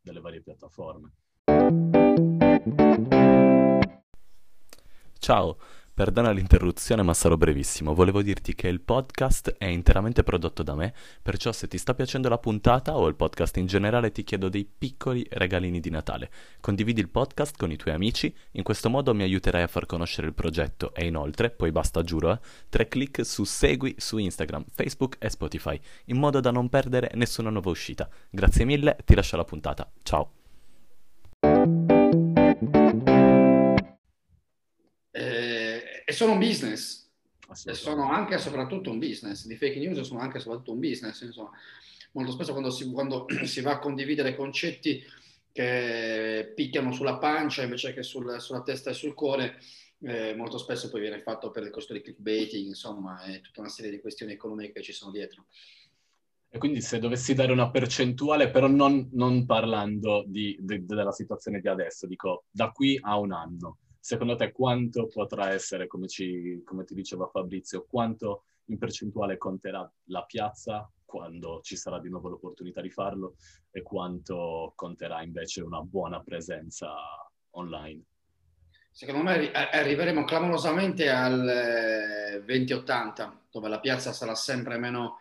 delle 0.07 0.21
varie 0.21 0.41
piattaforme. 0.41 1.11
Ciao, 5.27 5.57
perdona 5.93 6.31
l'interruzione 6.31 7.03
ma 7.03 7.13
sarò 7.13 7.37
brevissimo. 7.37 7.95
Volevo 7.95 8.23
dirti 8.23 8.55
che 8.55 8.69
il 8.69 8.81
podcast 8.81 9.57
è 9.59 9.65
interamente 9.65 10.23
prodotto 10.23 10.63
da 10.63 10.77
me, 10.77 10.95
perciò 11.21 11.51
se 11.51 11.67
ti 11.67 11.79
sta 11.79 11.95
piacendo 11.95 12.29
la 12.29 12.39
puntata 12.39 12.97
o 12.97 13.09
il 13.09 13.17
podcast 13.17 13.57
in 13.57 13.67
generale 13.67 14.13
ti 14.13 14.23
chiedo 14.23 14.49
dei 14.49 14.65
piccoli 14.65 15.27
regalini 15.29 15.81
di 15.81 15.91
Natale. 15.91 16.31
Condividi 16.61 17.01
il 17.01 17.09
podcast 17.09 17.57
con 17.57 17.73
i 17.73 17.77
tuoi 17.77 17.95
amici, 17.95 18.33
in 18.53 18.63
questo 18.63 18.89
modo 18.89 19.13
mi 19.17 19.25
aiuterai 19.25 19.63
a 19.63 19.67
far 19.67 19.85
conoscere 19.87 20.29
il 20.29 20.35
progetto 20.35 20.95
e 20.95 21.07
inoltre, 21.07 21.51
poi 21.51 21.73
basta 21.73 22.05
giuro, 22.05 22.31
eh, 22.31 22.39
tre 22.69 22.87
clic 22.87 23.27
su 23.27 23.43
segui 23.43 23.97
su 23.99 24.19
Instagram, 24.19 24.65
Facebook 24.73 25.17
e 25.19 25.29
Spotify, 25.29 25.77
in 26.05 26.19
modo 26.19 26.39
da 26.39 26.53
non 26.53 26.69
perdere 26.69 27.11
nessuna 27.15 27.51
nuova 27.51 27.71
uscita. 27.71 28.09
Grazie 28.31 28.65
mille, 28.65 28.97
ti 29.05 29.17
lascio 29.17 29.37
la 29.37 29.45
puntata. 29.45 29.91
Ciao. 30.05 30.36
È 36.07 36.13
solo 36.13 36.33
un 36.35 36.39
business. 36.39 37.11
E 37.65 37.75
sono 37.75 38.09
anche 38.13 38.35
e 38.35 38.39
soprattutto 38.39 38.93
un 38.93 39.01
business, 39.01 39.45
di 39.45 39.57
fake 39.57 39.81
news 39.81 39.99
sono 40.03 40.21
anche 40.21 40.37
e 40.37 40.41
soprattutto 40.41 40.71
un 40.71 40.79
business, 40.79 41.21
insomma. 41.23 41.51
Molto 42.13 42.31
spesso 42.31 42.53
quando 42.53 42.71
si, 42.71 42.89
quando 42.93 43.27
si 43.43 43.61
va 43.61 43.73
a 43.73 43.79
condividere 43.81 44.37
concetti 44.37 45.03
che 45.51 46.53
picchiano 46.55 46.93
sulla 46.93 47.19
pancia 47.19 47.65
invece 47.65 47.93
che 47.93 48.05
sul, 48.05 48.41
sulla 48.41 48.63
testa 48.63 48.91
e 48.91 48.95
sul 48.95 49.15
cuore, 49.15 49.59
eh, 50.03 50.33
molto 50.37 50.59
spesso 50.59 50.91
poi 50.91 51.01
viene 51.01 51.23
fatto 51.23 51.51
per 51.51 51.65
il 51.65 51.71
costo 51.71 51.93
di 51.93 52.03
clickbaiting, 52.03 52.69
insomma, 52.69 53.25
e 53.25 53.41
tutta 53.41 53.59
una 53.59 53.69
serie 53.69 53.91
di 53.91 54.01
questioni 54.01 54.31
economiche 54.31 54.75
che 54.75 54.83
ci 54.83 54.93
sono 54.93 55.11
dietro. 55.11 55.47
E 56.49 56.59
quindi 56.59 56.81
se 56.83 57.01
dovessi 57.01 57.35
dare 57.35 57.51
una 57.51 57.69
percentuale, 57.69 58.49
però 58.49 58.69
non, 58.69 59.09
non 59.15 59.45
parlando 59.45 60.23
di, 60.25 60.57
di, 60.61 60.87
della 60.87 61.11
situazione 61.11 61.59
di 61.59 61.67
adesso, 61.67 62.07
dico 62.07 62.45
da 62.49 62.71
qui 62.71 62.97
a 63.03 63.19
un 63.19 63.33
anno, 63.33 63.79
secondo 64.07 64.37
te 64.37 64.53
quanto 64.53 65.09
potrà 65.09 65.51
essere, 65.51 65.89
come, 65.89 66.07
ci, 66.07 66.63
come 66.65 66.85
ti 66.85 66.95
diceva 66.95 67.27
Fabrizio, 67.27 67.87
quanto 67.91 68.45
in 68.67 68.79
percentuale 68.79 69.37
conterà 69.37 69.91
la 70.11 70.23
piazza 70.23 70.89
quando 71.05 71.59
ci 71.61 71.75
sarà 71.75 71.99
di 71.99 72.09
nuovo 72.09 72.29
l'opportunità 72.29 72.81
di 72.81 72.89
farlo 72.89 73.35
e 73.73 73.83
quanto 73.83 74.75
conterà 74.77 75.23
invece 75.23 75.61
una 75.63 75.81
buona 75.81 76.21
presenza 76.21 76.95
online? 77.51 78.05
Secondo 78.93 79.25
me 79.25 79.51
arriveremo 79.51 80.23
clamorosamente 80.23 81.11
al 81.11 82.43
2080, 82.45 83.25
eh, 83.25 83.37
dove 83.51 83.69
la 83.69 83.81
piazza 83.81 84.13
sarà 84.13 84.37
sempre 84.37 84.79
meno, 84.79 85.19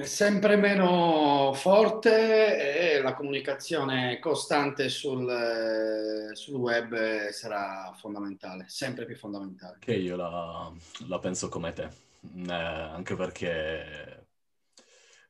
sempre 0.00 0.56
meno 0.56 1.52
forte 1.54 2.94
e 2.96 3.02
la 3.02 3.12
comunicazione 3.12 4.18
costante 4.18 4.88
sul, 4.88 5.28
eh, 5.28 6.34
sul 6.34 6.54
web 6.54 7.28
sarà 7.28 7.92
fondamentale, 7.94 8.64
sempre 8.68 9.04
più 9.04 9.16
fondamentale. 9.16 9.76
Che 9.80 9.94
io 9.94 10.16
la, 10.16 10.72
la 11.08 11.18
penso 11.18 11.48
come 11.48 11.72
te, 11.72 11.88
eh, 12.48 12.52
anche 12.52 13.14
perché 13.16 14.26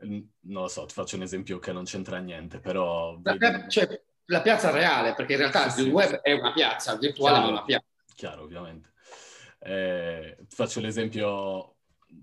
non 0.02 0.62
lo 0.62 0.68
so, 0.68 0.86
ti 0.86 0.94
faccio 0.94 1.16
un 1.16 1.22
esempio 1.22 1.58
che 1.58 1.72
non 1.72 1.84
c'entra 1.84 2.18
niente, 2.18 2.58
però... 2.58 3.16
Vedi... 3.18 3.64
Cioè, 3.68 4.00
la 4.26 4.40
piazza 4.40 4.70
reale, 4.70 5.14
perché 5.14 5.32
in 5.32 5.38
realtà 5.38 5.68
sì, 5.68 5.82
il 5.82 5.90
web 5.90 6.08
sì. 6.08 6.18
è 6.22 6.32
una 6.32 6.52
piazza, 6.52 6.92
il 6.92 6.98
virtuale 7.00 7.36
chiaro, 7.36 7.48
è 7.48 7.52
una 7.52 7.64
piazza. 7.64 7.86
Chiaro, 8.14 8.42
ovviamente. 8.42 8.92
Eh, 9.58 10.36
faccio 10.48 10.80
l'esempio 10.80 11.76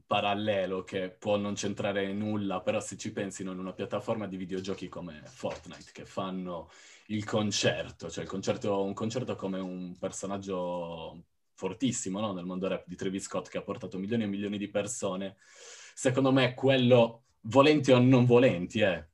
parallelo 0.05 0.83
che 0.83 1.09
può 1.09 1.37
non 1.37 1.53
c'entrare 1.53 2.11
nulla, 2.13 2.61
però 2.61 2.79
se 2.79 2.97
ci 2.97 3.11
pensi 3.11 3.41
in 3.41 3.49
una 3.49 3.73
piattaforma 3.73 4.27
di 4.27 4.37
videogiochi 4.37 4.87
come 4.87 5.21
Fortnite 5.25 5.91
che 5.91 6.05
fanno 6.05 6.69
il 7.07 7.25
concerto, 7.25 8.09
cioè 8.09 8.23
il 8.23 8.29
concerto, 8.29 8.83
un 8.83 8.93
concerto 8.93 9.35
come 9.35 9.59
un 9.59 9.97
personaggio 9.97 11.23
fortissimo 11.53 12.19
no? 12.19 12.33
nel 12.33 12.45
mondo 12.45 12.67
rap 12.67 12.85
di 12.87 12.95
Travis 12.95 13.23
Scott 13.23 13.49
che 13.49 13.57
ha 13.57 13.63
portato 13.63 13.97
milioni 13.97 14.23
e 14.23 14.27
milioni 14.27 14.57
di 14.57 14.69
persone, 14.69 15.37
secondo 15.93 16.31
me 16.31 16.53
quello, 16.53 17.23
volenti 17.41 17.91
o 17.91 17.99
non 17.99 18.25
volenti, 18.25 18.79
eh, 18.79 19.07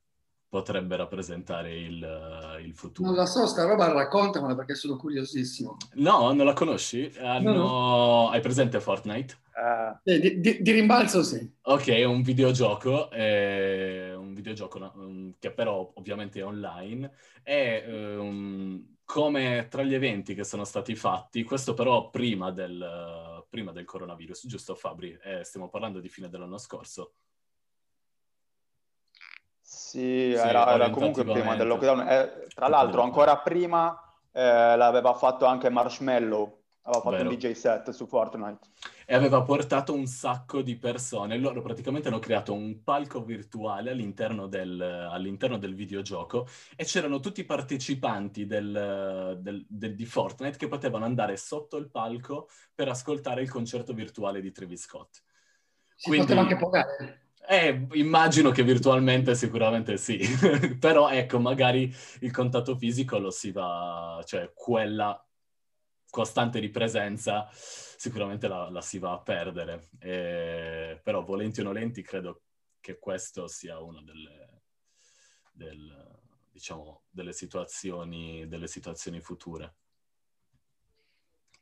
potrebbe 0.48 0.96
rappresentare 0.96 1.76
il, 1.76 2.60
il, 2.64 2.74
futuro. 2.74 3.08
Non 3.08 3.18
la 3.18 3.26
so, 3.26 3.46
sta 3.46 3.64
roba 3.64 3.92
raccontamela 3.92 4.54
perché 4.54 4.74
sono 4.74 4.96
curiosissimo. 4.96 5.76
No, 5.94 6.32
non 6.32 6.46
la 6.46 6.52
conosci? 6.52 7.12
Hanno... 7.18 7.52
No. 7.52 8.30
Hai 8.30 8.40
presente 8.40 8.80
Fortnite? 8.80 9.36
Uh... 9.54 9.98
Eh, 10.04 10.20
di, 10.20 10.40
di, 10.40 10.62
di, 10.62 10.70
rimbalzo 10.70 11.22
sì. 11.22 11.50
Ok, 11.62 11.88
è 11.88 12.04
un 12.04 12.22
videogioco, 12.22 13.10
eh, 13.10 14.14
un 14.14 14.34
videogioco 14.34 14.78
no, 14.78 15.34
che 15.38 15.50
però 15.50 15.92
ovviamente 15.94 16.40
è 16.40 16.44
online, 16.44 17.12
è 17.42 17.84
um, 17.88 18.96
come 19.04 19.66
tra 19.70 19.82
gli 19.82 19.94
eventi 19.94 20.34
che 20.34 20.44
sono 20.44 20.64
stati 20.64 20.94
fatti, 20.94 21.42
questo 21.42 21.74
però 21.74 22.10
prima 22.10 22.50
del, 22.50 23.44
prima 23.48 23.72
del 23.72 23.84
coronavirus, 23.84 24.46
giusto 24.46 24.74
Fabri? 24.74 25.18
Eh, 25.22 25.44
stiamo 25.44 25.68
parlando 25.68 26.00
di 26.00 26.08
fine 26.08 26.28
dell'anno 26.28 26.58
scorso. 26.58 27.12
Sì, 29.86 30.32
era, 30.32 30.74
era 30.74 30.90
comunque 30.90 31.22
prima 31.22 31.54
del 31.54 31.68
lockdown. 31.68 32.08
Eh, 32.08 32.46
tra 32.52 32.66
l'altro, 32.66 33.02
ancora 33.02 33.38
prima 33.38 33.96
eh, 34.32 34.74
l'aveva 34.76 35.14
fatto 35.14 35.44
anche 35.44 35.70
Marshmallow, 35.70 36.62
aveva 36.82 37.02
fatto 37.02 37.16
Vero. 37.16 37.28
un 37.28 37.36
DJ 37.36 37.52
set 37.52 37.90
su 37.90 38.04
Fortnite. 38.04 38.66
E 39.06 39.14
aveva 39.14 39.42
portato 39.42 39.94
un 39.94 40.06
sacco 40.06 40.60
di 40.60 40.74
persone. 40.76 41.38
Loro 41.38 41.62
praticamente 41.62 42.08
hanno 42.08 42.18
creato 42.18 42.52
un 42.52 42.82
palco 42.82 43.22
virtuale 43.22 43.92
all'interno 43.92 44.48
del, 44.48 44.80
all'interno 44.80 45.56
del 45.56 45.76
videogioco 45.76 46.48
e 46.74 46.82
c'erano 46.82 47.20
tutti 47.20 47.42
i 47.42 47.44
partecipanti 47.44 48.44
del, 48.44 49.38
del, 49.40 49.64
del, 49.68 49.94
di 49.94 50.04
Fortnite 50.04 50.56
che 50.56 50.66
potevano 50.66 51.04
andare 51.04 51.36
sotto 51.36 51.76
il 51.76 51.88
palco 51.88 52.48
per 52.74 52.88
ascoltare 52.88 53.40
il 53.40 53.48
concerto 53.48 53.92
virtuale 53.92 54.40
di 54.40 54.50
Travis 54.50 54.82
Scott. 54.82 55.22
Si 55.94 56.08
Quindi... 56.08 56.26
poteva 56.26 56.40
anche 56.40 56.56
pagare. 56.56 57.20
Eh, 57.48 57.86
immagino 57.92 58.50
che 58.50 58.64
virtualmente 58.64 59.36
sicuramente 59.36 59.96
sì, 59.96 60.18
però 60.80 61.08
ecco, 61.10 61.38
magari 61.38 61.94
il 62.20 62.32
contatto 62.32 62.76
fisico 62.76 63.18
lo 63.18 63.30
si 63.30 63.52
va, 63.52 64.20
cioè 64.26 64.52
quella 64.52 65.24
costante 66.10 66.58
di 66.58 66.70
presenza 66.70 67.48
sicuramente 67.52 68.48
la, 68.48 68.68
la 68.68 68.80
si 68.80 68.98
va 68.98 69.12
a 69.12 69.20
perdere, 69.20 69.90
e, 70.00 71.00
però 71.02 71.22
volenti 71.22 71.60
o 71.60 71.64
nolenti 71.64 72.02
credo 72.02 72.42
che 72.80 72.98
questo 72.98 73.46
sia 73.46 73.80
una 73.80 74.02
delle, 74.02 74.62
del, 75.52 76.18
diciamo, 76.50 77.02
delle, 77.10 77.32
situazioni, 77.32 78.48
delle 78.48 78.66
situazioni 78.66 79.20
future. 79.20 79.74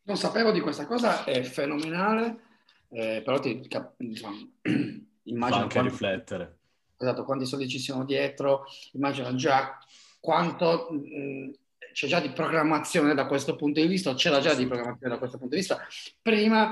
Non 0.03 0.17
sapevo 0.17 0.51
di 0.51 0.61
questa 0.61 0.87
cosa, 0.87 1.25
è 1.25 1.43
fenomenale, 1.43 2.43
eh, 2.91 3.23
però 3.25 3.39
ti, 3.39 3.67
diciamo, 3.97 4.53
immagino... 5.25 5.57
Fa 5.57 5.63
anche 5.63 5.75
quanti, 5.75 5.91
riflettere. 5.91 6.59
Esatto, 6.97 7.25
quanti 7.25 7.47
soldi 7.47 7.69
ci 7.69 7.79
sono 7.79 8.05
dietro, 8.05 8.65
immagino 8.93 9.35
già 9.35 9.79
quanto 10.21 10.89
mh, 10.91 11.51
c'è 11.93 12.07
già 12.07 12.21
di 12.21 12.31
programmazione 12.31 13.15
da 13.15 13.27
questo 13.27 13.57
punto 13.57 13.81
di 13.81 13.87
vista, 13.87 14.15
c'era 14.15 14.41
già 14.41 14.55
di 14.55 14.67
programmazione 14.67 15.13
da 15.13 15.19
questo 15.19 15.39
punto 15.39 15.55
di 15.55 15.61
vista, 15.61 15.87
prima 16.21 16.71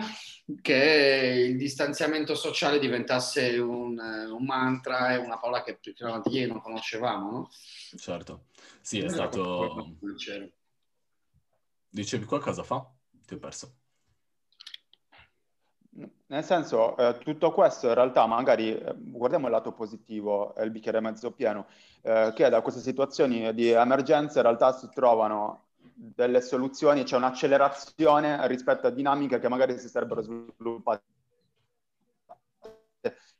che 0.60 1.46
il 1.48 1.56
distanziamento 1.56 2.34
sociale 2.34 2.78
diventasse 2.78 3.58
un, 3.58 3.96
un 3.98 4.44
mantra 4.44 5.12
e 5.12 5.18
una 5.18 5.38
parola 5.38 5.62
che 5.62 5.78
più 5.78 5.94
avanti 6.06 6.30
ieri 6.30 6.50
non 6.50 6.60
conoscevamo, 6.60 7.30
no? 7.30 7.50
Certo, 7.96 8.46
sì, 8.80 9.00
è 9.00 9.08
stato... 9.08 9.96
Dicevi 11.88 12.24
qualcosa 12.24 12.62
fa? 12.62 12.90
Ti 13.26 13.34
ho 13.34 13.38
perso. 13.38 13.74
Nel 16.32 16.44
senso, 16.44 16.96
eh, 16.96 17.18
tutto 17.18 17.52
questo 17.52 17.88
in 17.88 17.94
realtà 17.94 18.24
magari, 18.24 18.74
eh, 18.74 18.94
guardiamo 18.96 19.48
il 19.48 19.52
lato 19.52 19.72
positivo, 19.72 20.54
il 20.62 20.70
bicchiere 20.70 20.98
mezzo 21.00 21.30
pieno, 21.32 21.66
eh, 22.00 22.32
che 22.34 22.48
da 22.48 22.62
queste 22.62 22.80
situazioni 22.80 23.52
di 23.52 23.68
emergenza 23.68 24.38
in 24.38 24.44
realtà 24.44 24.72
si 24.72 24.88
trovano 24.94 25.66
delle 25.92 26.40
soluzioni, 26.40 27.02
c'è 27.02 27.16
un'accelerazione 27.16 28.46
rispetto 28.46 28.86
a 28.86 28.90
dinamiche 28.90 29.38
che 29.40 29.48
magari 29.48 29.78
si 29.78 29.88
sarebbero 29.88 30.22
sviluppate 30.22 31.02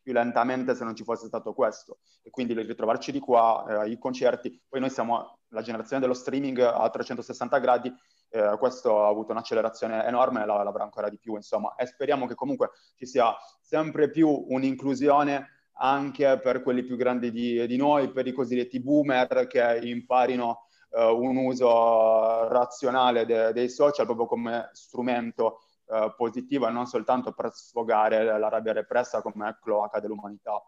più 0.02 0.12
lentamente 0.12 0.74
se 0.74 0.84
non 0.84 0.94
ci 0.94 1.04
fosse 1.04 1.28
stato 1.28 1.54
questo. 1.54 2.00
E 2.22 2.28
quindi 2.28 2.52
ritrovarci 2.52 3.10
di 3.10 3.20
qua, 3.20 3.84
eh, 3.84 3.90
i 3.90 3.98
concerti, 3.98 4.60
poi 4.68 4.80
noi 4.80 4.90
siamo 4.90 5.38
la 5.48 5.62
generazione 5.62 6.02
dello 6.02 6.14
streaming 6.14 6.58
a 6.58 6.90
360 6.90 7.58
gradi, 7.58 7.94
eh, 8.32 8.56
questo 8.58 9.04
ha 9.04 9.08
avuto 9.08 9.32
un'accelerazione 9.32 10.06
enorme 10.06 10.42
e 10.42 10.46
l'avrà 10.46 10.84
ancora 10.84 11.10
di 11.10 11.18
più, 11.18 11.36
insomma, 11.36 11.74
e 11.74 11.86
speriamo 11.86 12.26
che 12.26 12.34
comunque 12.34 12.70
ci 12.96 13.06
sia 13.06 13.34
sempre 13.60 14.10
più 14.10 14.28
un'inclusione 14.48 15.48
anche 15.74 16.38
per 16.38 16.62
quelli 16.62 16.82
più 16.82 16.96
grandi 16.96 17.30
di, 17.30 17.66
di 17.66 17.76
noi, 17.76 18.10
per 18.10 18.26
i 18.26 18.32
cosiddetti 18.32 18.80
boomer 18.80 19.46
che 19.46 19.80
imparino 19.82 20.66
eh, 20.90 21.04
un 21.04 21.36
uso 21.36 22.48
razionale 22.48 23.26
de, 23.26 23.52
dei 23.52 23.68
social 23.68 24.06
proprio 24.06 24.26
come 24.26 24.70
strumento 24.72 25.60
eh, 25.86 26.14
positivo 26.16 26.66
e 26.68 26.70
non 26.70 26.86
soltanto 26.86 27.32
per 27.32 27.52
sfogare 27.52 28.24
la 28.24 28.48
rabbia 28.48 28.72
repressa 28.72 29.20
come 29.20 29.58
cloaca 29.60 30.00
dell'umanità. 30.00 30.62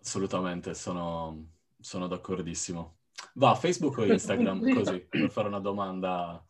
Assolutamente, 0.00 0.74
sono, 0.74 1.46
sono 1.80 2.08
d'accordissimo. 2.08 2.96
Va, 3.34 3.54
Facebook 3.54 3.98
o 3.98 4.04
Instagram, 4.04 4.60
così, 4.74 5.00
per 5.00 5.30
fare 5.30 5.48
una 5.48 5.60
domanda. 5.60 6.42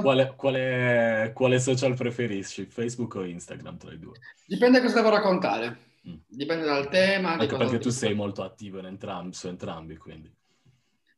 Quale, 0.00 0.32
quale, 0.34 1.32
quale, 1.34 1.60
social 1.60 1.94
preferisci, 1.94 2.64
Facebook 2.64 3.16
o 3.16 3.24
Instagram 3.24 3.76
tra 3.76 3.92
i 3.92 3.98
due? 3.98 4.18
Dipende 4.46 4.80
cosa 4.80 4.94
devo 4.94 5.10
raccontare. 5.10 5.76
Mm. 6.08 6.14
Dipende 6.26 6.64
dal 6.64 6.88
tema. 6.88 7.32
Anche 7.32 7.56
perché 7.56 7.78
tu 7.78 7.90
sei 7.90 8.14
molto 8.14 8.42
attivo 8.42 8.78
entrambi, 8.78 9.34
su 9.34 9.46
entrambi, 9.46 9.96
quindi. 9.96 10.32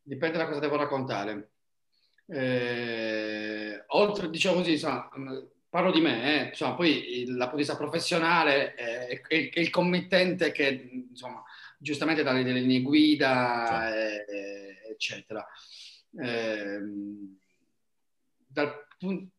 Dipende 0.02 0.38
da 0.38 0.46
cosa 0.46 0.58
devo 0.58 0.76
raccontare. 0.76 1.50
Eh, 2.26 3.84
oltre, 3.88 4.30
diciamo 4.30 4.56
così, 4.56 4.72
insomma, 4.72 5.08
parlo 5.68 5.92
di 5.92 6.00
me, 6.00 6.42
eh, 6.42 6.48
insomma, 6.48 6.74
poi 6.74 7.24
la 7.28 7.48
polizia 7.48 7.76
professionale 7.76 8.74
è, 8.74 9.06
è, 9.08 9.50
è 9.50 9.60
il 9.60 9.70
committente 9.70 10.50
che, 10.50 11.06
insomma, 11.08 11.42
giustamente 11.78 12.22
dà 12.22 12.32
delle 12.32 12.60
linee 12.60 12.82
guida, 12.82 13.66
sì. 13.66 13.94
eh, 13.94 14.24
eccetera. 15.00 15.46
Eh, 16.20 16.80
dal, 18.46 18.86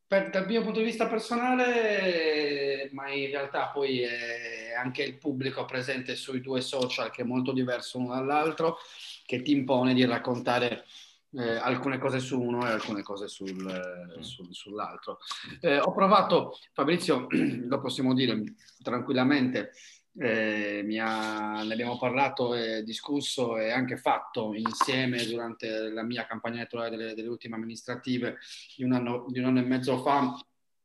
per, 0.08 0.30
dal 0.32 0.48
mio 0.48 0.64
punto 0.64 0.80
di 0.80 0.86
vista 0.86 1.08
personale, 1.08 2.90
ma 2.94 3.10
in 3.12 3.30
realtà 3.30 3.68
poi 3.68 4.02
è 4.02 4.74
anche 4.76 5.04
il 5.04 5.18
pubblico 5.18 5.66
presente 5.66 6.16
sui 6.16 6.42
due 6.42 6.62
social 6.62 7.12
che 7.12 7.22
è 7.22 7.26
molto 7.26 7.52
diverso 7.52 8.00
uno 8.00 8.16
dall'altro, 8.16 8.78
che 9.26 9.44
ti 9.44 9.52
impone 9.52 9.94
di 9.94 10.04
raccontare 10.04 10.86
eh, 11.34 11.56
alcune 11.56 12.00
cose 12.00 12.20
su 12.20 12.42
uno 12.42 12.68
e 12.68 12.72
alcune 12.72 13.04
cose 13.04 13.28
sul, 13.28 13.66
eh, 13.70 14.24
sul, 14.24 14.48
sull'altro. 14.50 15.20
Eh, 15.60 15.78
ho 15.78 15.94
provato, 15.94 16.58
Fabrizio, 16.74 17.28
lo 17.30 17.80
possiamo 17.80 18.14
dire 18.14 18.44
tranquillamente, 18.82 19.72
eh, 20.20 20.86
ha, 21.00 21.64
ne 21.64 21.74
abbiamo 21.74 21.98
parlato 21.98 22.54
e 22.54 22.84
discusso 22.84 23.58
e 23.58 23.72
anche 23.72 23.98
fatto 23.98 24.54
insieme 24.54 25.26
durante 25.26 25.90
la 25.90 26.04
mia 26.04 26.26
campagna 26.26 26.58
elettorale 26.58 26.90
delle, 26.90 27.14
delle 27.14 27.30
ultime 27.30 27.56
amministrative 27.56 28.38
di 28.76 28.84
un, 28.84 28.94
anno, 28.94 29.26
di 29.30 29.40
un 29.40 29.46
anno 29.46 29.60
e 29.60 29.64
mezzo 29.64 30.02
fa, 30.02 30.38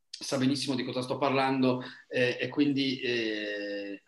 sa 0.09 0.37
benissimo 0.37 0.75
di 0.75 0.83
cosa 0.83 1.01
sto 1.01 1.17
parlando 1.17 1.83
eh, 2.07 2.37
e 2.39 2.47
quindi 2.49 2.99
eh, 3.01 4.01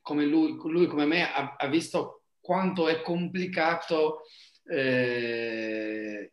come 0.00 0.24
lui, 0.24 0.58
lui, 0.64 0.86
come 0.86 1.06
me 1.06 1.32
ha, 1.32 1.56
ha 1.56 1.66
visto 1.68 2.22
quanto 2.40 2.88
è 2.88 3.02
complicato 3.02 4.22
eh, 4.64 6.32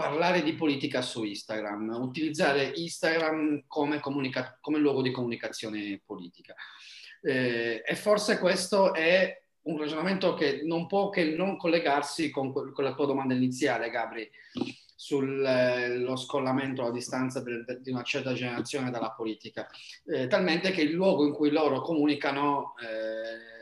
parlare 0.00 0.42
di 0.42 0.54
politica 0.54 1.02
su 1.02 1.24
Instagram, 1.24 1.90
utilizzare 2.00 2.72
Instagram 2.74 3.64
come, 3.66 4.00
comunica- 4.00 4.56
come 4.60 4.78
luogo 4.78 5.02
di 5.02 5.10
comunicazione 5.10 6.00
politica. 6.04 6.54
Eh, 7.22 7.82
e 7.84 7.96
forse 7.96 8.38
questo 8.38 8.94
è 8.94 9.42
un 9.62 9.78
ragionamento 9.78 10.34
che 10.34 10.62
non 10.64 10.86
può 10.86 11.10
che 11.10 11.34
non 11.36 11.56
collegarsi 11.56 12.30
con, 12.30 12.52
con 12.52 12.84
la 12.84 12.94
tua 12.94 13.06
domanda 13.06 13.34
iniziale, 13.34 13.90
Gabri, 13.90 14.28
sullo 14.94 15.46
eh, 15.48 16.16
scollamento 16.16 16.84
a 16.84 16.92
distanza 16.92 17.40
de, 17.40 17.64
de, 17.64 17.80
di 17.80 17.90
una 17.90 18.02
certa 18.02 18.32
generazione 18.32 18.90
dalla 18.90 19.12
politica, 19.12 19.68
eh, 20.06 20.26
talmente 20.26 20.70
che 20.70 20.82
il 20.82 20.92
luogo 20.92 21.26
in 21.26 21.32
cui 21.32 21.50
loro 21.50 21.80
comunicano 21.80 22.74
eh, 22.78 23.59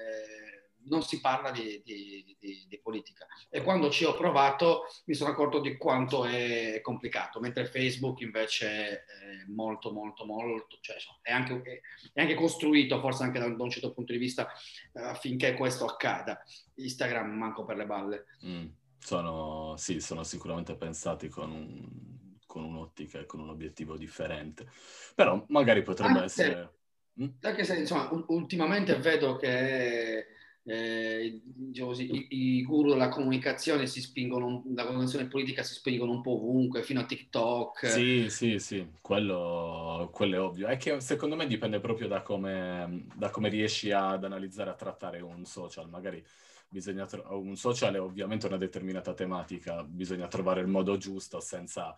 non 0.85 1.03
si 1.03 1.21
parla 1.21 1.51
di, 1.51 1.83
di, 1.85 2.37
di, 2.39 2.67
di, 2.69 2.81
politica. 2.81 3.27
E 3.51 3.63
quando 3.63 3.91
ci 3.91 4.05
ho 4.05 4.15
provato 4.15 4.85
mi 5.07 5.15
sono 5.15 5.31
accorto 5.31 5.61
di 5.61 5.77
quanto 5.77 6.25
è 6.25 6.81
complicato, 6.83 7.41
mentre 7.41 7.67
Facebook 7.67 8.21
invece 8.21 9.05
è 9.05 9.45
molto, 9.49 9.93
molto, 9.93 10.25
molto, 10.25 10.79
cioè 10.81 10.97
è 11.23 11.33
anche, 11.33 11.83
è 12.13 12.21
anche 12.21 12.35
costruito, 12.35 13.01
forse 13.01 13.25
anche 13.25 13.39
da 13.39 13.47
un 13.47 13.71
certo 13.71 13.93
punto 13.93 14.13
di 14.13 14.19
vista, 14.19 14.51
eh, 14.93 15.01
affinché 15.01 15.55
questo 15.55 15.85
accada. 15.85 16.43
Instagram 16.77 17.31
manco 17.31 17.65
per 17.65 17.77
le 17.77 17.87
balle. 17.87 18.25
Mm, 18.45 18.67
sono, 18.99 19.75
sì, 19.77 20.01
sono 20.01 20.23
sicuramente 20.23 20.77
pensati 20.77 21.29
con 21.29 21.51
un 21.51 22.17
con 22.49 22.65
un'ottica 22.65 23.21
e 23.21 23.27
con 23.27 23.41
un 23.41 23.51
obiettivo 23.51 23.99
differente. 23.99 24.67
Però 25.15 25.45
magari 25.49 25.83
potrebbe 25.83 26.13
anche 26.13 26.25
essere... 26.25 26.73
Se, 27.15 27.23
mm? 27.23 27.29
Anche 27.43 27.65
se, 27.65 27.77
insomma, 27.77 28.09
ultimamente 28.29 28.97
vedo 28.97 29.37
che 29.37 30.29
eh, 30.69 31.41
diciamo 31.45 31.89
così, 31.89 32.15
i, 32.15 32.27
i, 32.59 32.63
guru 32.63 32.91
della 32.91 33.09
comunicazione 33.09 33.87
si 33.87 34.03
spingono, 34.03 34.63
la 34.75 34.85
comunicazione 34.85 35.27
politica 35.27 35.63
si 35.63 35.73
spingono 35.73 36.13
un 36.13 36.21
po' 36.21 36.33
ovunque, 36.33 36.83
fino 36.83 37.01
a 37.01 37.07
TikTok. 37.07 37.87
Sì, 37.87 38.27
sì, 38.29 38.59
sì, 38.59 38.87
quello, 39.01 40.11
quello 40.13 40.35
è 40.35 40.41
ovvio. 40.41 40.67
È 40.67 40.77
che 40.77 41.01
secondo 41.01 41.37
me 41.37 41.47
dipende 41.47 41.81
proprio 41.81 42.07
da 42.07 42.21
come, 42.21 43.07
da 43.15 43.31
come 43.31 43.49
riesci 43.49 43.91
ad 43.93 44.25
analizzare, 44.25 44.69
a 44.69 44.75
trattare 44.75 45.21
un 45.21 45.47
social. 45.47 45.89
Magari 45.89 46.23
bisogna 46.69 47.07
tro- 47.07 47.39
un 47.41 47.57
social 47.57 47.95
è 47.95 48.01
ovviamente 48.01 48.47
una 48.47 48.59
determinata 48.59 49.15
tematica, 49.15 49.83
bisogna 49.85 50.29
trovare 50.29 50.61
il 50.61 50.69
modo 50.69 50.99
giusto 50.99 51.41
senza 51.41 51.97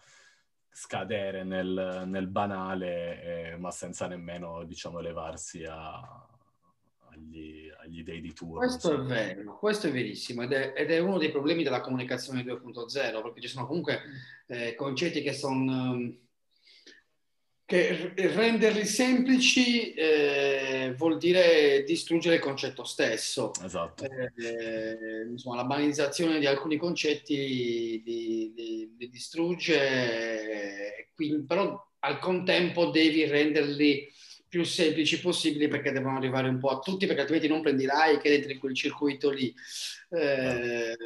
scadere 0.71 1.43
nel, 1.43 2.05
nel 2.07 2.29
banale, 2.29 3.51
eh, 3.51 3.57
ma 3.57 3.73
senza 3.73 4.07
nemmeno, 4.07 4.63
diciamo, 4.63 5.01
elevarsi 5.01 5.65
a 5.65 6.30
agli, 7.13 7.71
agli 7.83 8.03
dei 8.03 8.21
di 8.21 8.33
turno. 8.33 8.59
Questo 8.59 8.95
è 8.95 8.99
vero, 8.99 9.59
questo 9.59 9.89
è 9.89 9.93
verissimo 9.93 10.43
ed 10.43 10.53
è, 10.53 10.73
ed 10.77 10.91
è, 10.91 10.99
uno 10.99 11.19
dei 11.19 11.31
problemi 11.31 11.63
della 11.63 11.81
comunicazione 11.81 12.43
2.0 12.43 13.23
perché 13.23 13.41
ci 13.41 13.49
sono 13.49 13.67
comunque 13.67 14.01
eh, 14.47 14.75
concetti 14.75 15.23
che 15.23 15.33
sono... 15.33 15.93
Um, 15.93 16.19
che 17.71 18.13
renderli 18.17 18.85
semplici 18.85 19.95
eh, 19.95 20.93
vuol 20.97 21.19
dire 21.19 21.85
distruggere 21.85 22.35
il 22.35 22.41
concetto 22.41 22.83
stesso. 22.83 23.53
Esatto. 23.63 24.03
Eh, 24.03 25.29
insomma, 25.31 25.55
la 25.55 25.65
banalizzazione 25.65 26.41
di 26.41 26.47
alcuni 26.47 26.79
concetti 26.79 28.03
li, 28.05 28.53
li, 28.57 28.95
li 28.99 29.09
distrugge, 29.09 31.13
quindi, 31.15 31.45
però 31.45 31.81
al 32.01 32.19
contempo 32.19 32.87
devi 32.87 33.25
renderli 33.27 34.13
più 34.51 34.65
semplici 34.65 35.21
possibili 35.21 35.69
perché 35.69 35.93
devono 35.93 36.17
arrivare 36.17 36.49
un 36.49 36.59
po' 36.59 36.71
a 36.71 36.81
tutti, 36.81 37.07
perché 37.07 37.21
altrimenti 37.21 37.49
non 37.49 37.63
prendi 37.63 37.85
like 37.85 38.27
ed 38.27 38.35
entri 38.35 38.55
in 38.55 38.59
quel 38.59 38.75
circuito 38.75 39.31
lì. 39.31 39.55
Eh, 40.11 40.97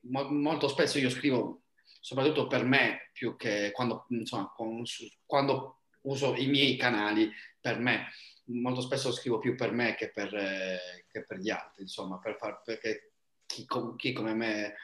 mo- 0.00 0.30
molto 0.30 0.66
spesso 0.68 0.98
io 0.98 1.10
scrivo, 1.10 1.64
soprattutto 2.00 2.46
per 2.46 2.64
me, 2.64 3.10
più 3.12 3.36
che 3.36 3.70
quando, 3.72 4.06
insomma, 4.08 4.50
con, 4.56 4.82
quando 5.26 5.82
uso 6.04 6.34
i 6.34 6.46
miei 6.46 6.76
canali 6.76 7.30
per 7.60 7.78
me, 7.78 8.06
molto 8.46 8.80
spesso 8.80 9.12
scrivo 9.12 9.38
più 9.38 9.54
per 9.54 9.72
me 9.72 9.94
che 9.94 10.10
per, 10.10 10.34
eh, 10.34 11.04
che 11.10 11.24
per 11.24 11.38
gli 11.38 11.50
altri, 11.50 11.82
insomma, 11.82 12.18
per 12.18 12.38
far, 12.38 12.62
perché 12.64 13.12
chi, 13.44 13.66
chi 13.96 14.12
come 14.14 14.32
me 14.32 14.66
eh, 14.68 14.74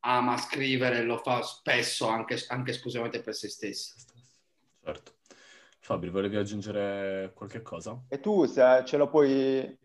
ama 0.00 0.36
scrivere 0.36 1.02
lo 1.02 1.18
fa 1.18 1.42
spesso 1.42 2.06
anche, 2.06 2.40
anche 2.46 2.70
esclusivamente 2.70 3.20
per 3.20 3.34
se 3.34 3.48
stessi. 3.48 3.94
Certo. 4.80 5.13
Fabri, 5.84 6.08
volevi 6.08 6.36
aggiungere 6.36 7.32
qualche 7.34 7.60
cosa? 7.60 8.04
E 8.08 8.18
tu, 8.18 8.46
se 8.46 8.82
ce 8.86 8.96
lo 8.96 9.06
puoi... 9.10 9.78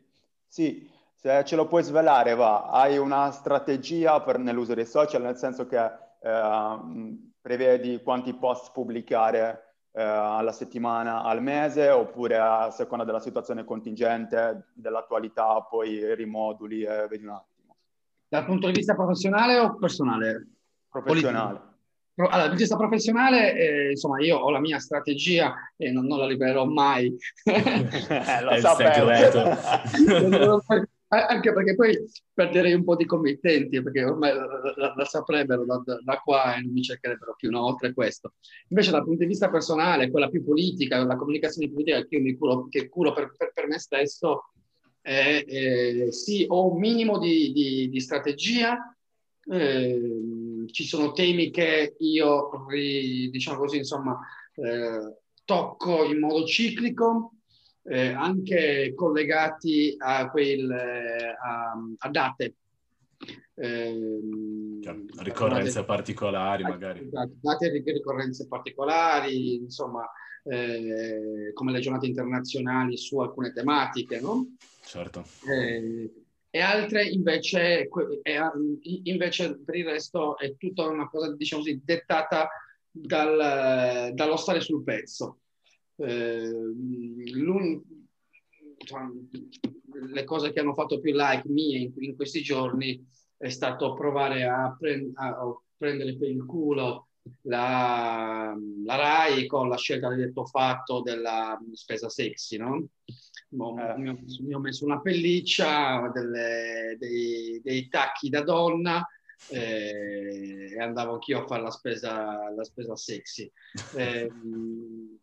Sì, 0.48 0.90
se 1.14 1.44
ce 1.44 1.58
lo 1.58 1.68
puoi 1.68 1.84
svelare, 1.84 2.36
va. 2.36 2.70
Hai 2.70 2.98
una 2.98 3.32
strategia 3.32 4.22
per, 4.22 4.40
nell'uso 4.40 4.74
dei 4.74 4.86
social, 4.86 5.22
nel 5.22 5.36
senso 5.36 5.68
che 5.68 5.78
eh, 5.78 7.20
prevedi 7.42 8.02
quanti 8.02 8.34
post 8.34 8.72
pubblicare 8.72 9.76
eh, 9.92 10.02
alla 10.02 10.54
settimana, 10.54 11.24
al 11.24 11.42
mese, 11.42 11.90
oppure 11.90 12.38
a 12.38 12.72
seconda 12.72 13.04
della 13.04 13.20
situazione 13.20 13.66
contingente, 13.66 14.70
dell'attualità, 14.76 15.62
poi 15.64 16.16
rimoduli 16.16 16.84
e 16.84 17.08
vedi 17.10 17.26
un 17.26 17.32
attimo. 17.32 17.76
Dal 18.26 18.46
punto 18.46 18.68
di 18.68 18.74
vista 18.74 18.96
professionale 18.96 19.60
o 19.60 19.76
personale? 19.76 20.48
Professionale. 20.88 21.48
Politico. 21.48 21.69
Allora, 22.20 22.36
dal 22.36 22.48
punto 22.48 22.56
di 22.56 22.62
vista 22.64 22.76
professionale, 22.76 23.54
eh, 23.54 23.90
insomma, 23.92 24.22
io 24.22 24.38
ho 24.38 24.50
la 24.50 24.60
mia 24.60 24.78
strategia 24.78 25.54
e 25.78 25.90
non, 25.90 26.06
non 26.06 26.20
la 26.20 26.28
libererò 26.28 26.66
mai. 26.66 27.16
eh, 27.46 28.42
lo 28.44 28.56
sapevo. 28.60 29.10
Anche 31.12 31.52
perché 31.54 31.74
poi 31.74 31.98
perderei 32.32 32.74
un 32.74 32.84
po' 32.84 32.96
di 32.96 33.06
committenti, 33.06 33.82
perché 33.82 34.04
ormai 34.04 34.32
la, 34.32 34.46
la, 34.76 34.94
la 34.96 35.06
saprebbero 35.06 35.66
da, 35.66 35.82
da, 36.04 36.18
qua 36.18 36.56
e 36.56 36.62
non 36.62 36.72
mi 36.72 36.84
cercherebbero 36.84 37.34
più, 37.36 37.50
no? 37.50 37.66
oltre 37.66 37.94
questo. 37.94 38.34
Invece 38.68 38.92
dal 38.92 39.04
punto 39.04 39.22
di 39.22 39.26
vista 39.26 39.50
personale, 39.50 40.12
quella 40.12 40.30
più 40.30 40.44
politica, 40.44 41.04
la 41.04 41.16
comunicazione 41.16 41.72
politica 41.72 42.06
che 42.06 42.18
io 42.18 42.22
mi 42.22 42.38
curo, 42.38 42.68
che 42.68 42.90
curo 42.90 43.14
per, 43.14 43.32
per, 43.36 43.54
per 43.56 43.68
me 43.68 43.80
stesso, 43.80 44.52
eh, 45.02 45.46
eh, 45.48 46.12
sì, 46.12 46.46
ho 46.48 46.72
un 46.74 46.80
minimo 46.80 47.18
di, 47.18 47.54
di, 47.54 47.90
di 47.90 48.00
strategia, 48.00 48.96
eh, 49.52 50.00
ci 50.72 50.86
sono 50.86 51.12
temi 51.12 51.50
che 51.52 51.96
io, 52.00 52.50
diciamo 52.70 53.60
così, 53.60 53.78
insomma, 53.78 54.20
eh, 54.56 55.18
tocco 55.46 56.04
in 56.04 56.20
modo 56.20 56.46
ciclico, 56.46 57.34
eh, 57.84 58.10
anche 58.10 58.94
collegati 58.96 59.96
a, 59.98 60.30
quel, 60.30 60.72
a, 60.72 61.74
a 61.98 62.10
date. 62.10 62.56
Eh, 63.56 64.20
ricorrenze 65.18 65.84
particolari 65.84 66.64
magari. 66.64 67.06
Esatto, 67.06 67.34
date 67.42 67.72
di 67.72 67.92
ricorrenze 67.92 68.48
particolari, 68.48 69.56
insomma, 69.56 70.10
eh, 70.44 71.52
come 71.54 71.72
le 71.72 71.80
giornate 71.80 72.08
internazionali 72.08 72.96
su 72.96 73.20
alcune 73.20 73.52
tematiche, 73.52 74.22
no? 74.22 74.56
Certo. 74.82 75.26
Eh, 75.50 76.12
e 76.52 76.60
altre 76.60 77.06
invece, 77.08 77.90
invece 79.04 79.60
per 79.60 79.76
il 79.76 79.86
resto 79.86 80.38
è 80.38 80.56
tutta 80.58 80.88
una 80.88 81.08
cosa, 81.08 81.34
diciamo 81.36 81.62
così, 81.62 81.80
dettata 81.84 82.50
dal, 82.90 84.14
dallo 84.14 84.36
stare 84.36 84.60
sul 84.62 84.84
pezzo. 84.84 85.42
Eh, 85.98 86.50
le 90.12 90.24
cose 90.24 90.52
che 90.52 90.60
hanno 90.60 90.74
fatto 90.74 91.00
più 91.00 91.14
like 91.14 91.48
mie 91.48 91.80
in, 91.80 91.94
in 91.98 92.16
questi 92.16 92.42
giorni 92.42 93.06
è 93.38 93.50
stato 93.50 93.94
provare 93.94 94.44
a, 94.46 94.76
prend, 94.78 95.12
a 95.16 95.62
prendere 95.78 96.18
per 96.18 96.30
il 96.30 96.46
culo 96.46 97.10
la, 97.44 98.58
la, 98.86 98.96
RAI 98.96 99.46
con 99.46 99.70
la 99.70 99.78
scelta 99.78 100.10
del 100.10 100.28
detto 100.28 100.46
fatto 100.46 101.02
della 101.02 101.60
spesa 101.74 102.10
sexy, 102.10 102.58
no? 102.58 102.88
Eh. 103.52 103.56
Mi, 103.98 104.10
ho, 104.10 104.20
mi, 104.42 104.54
ho, 104.54 104.60
messo 104.60 104.86
una 104.86 105.02
pelliccia, 105.02 106.12
delle, 106.14 106.96
dei, 107.00 107.60
dei, 107.64 107.88
tacchi 107.88 108.30
da 108.30 108.44
donna, 108.44 109.04
eh, 109.50 110.74
e 110.76 110.80
andavo 110.80 111.14
anch'io 111.14 111.42
a 111.42 111.48
fare 111.48 111.64
la 111.64 111.72
spesa, 111.72 112.52
la 112.56 112.64
spesa 112.64 112.96
sexy. 112.96 113.52
Eh, 113.98 114.32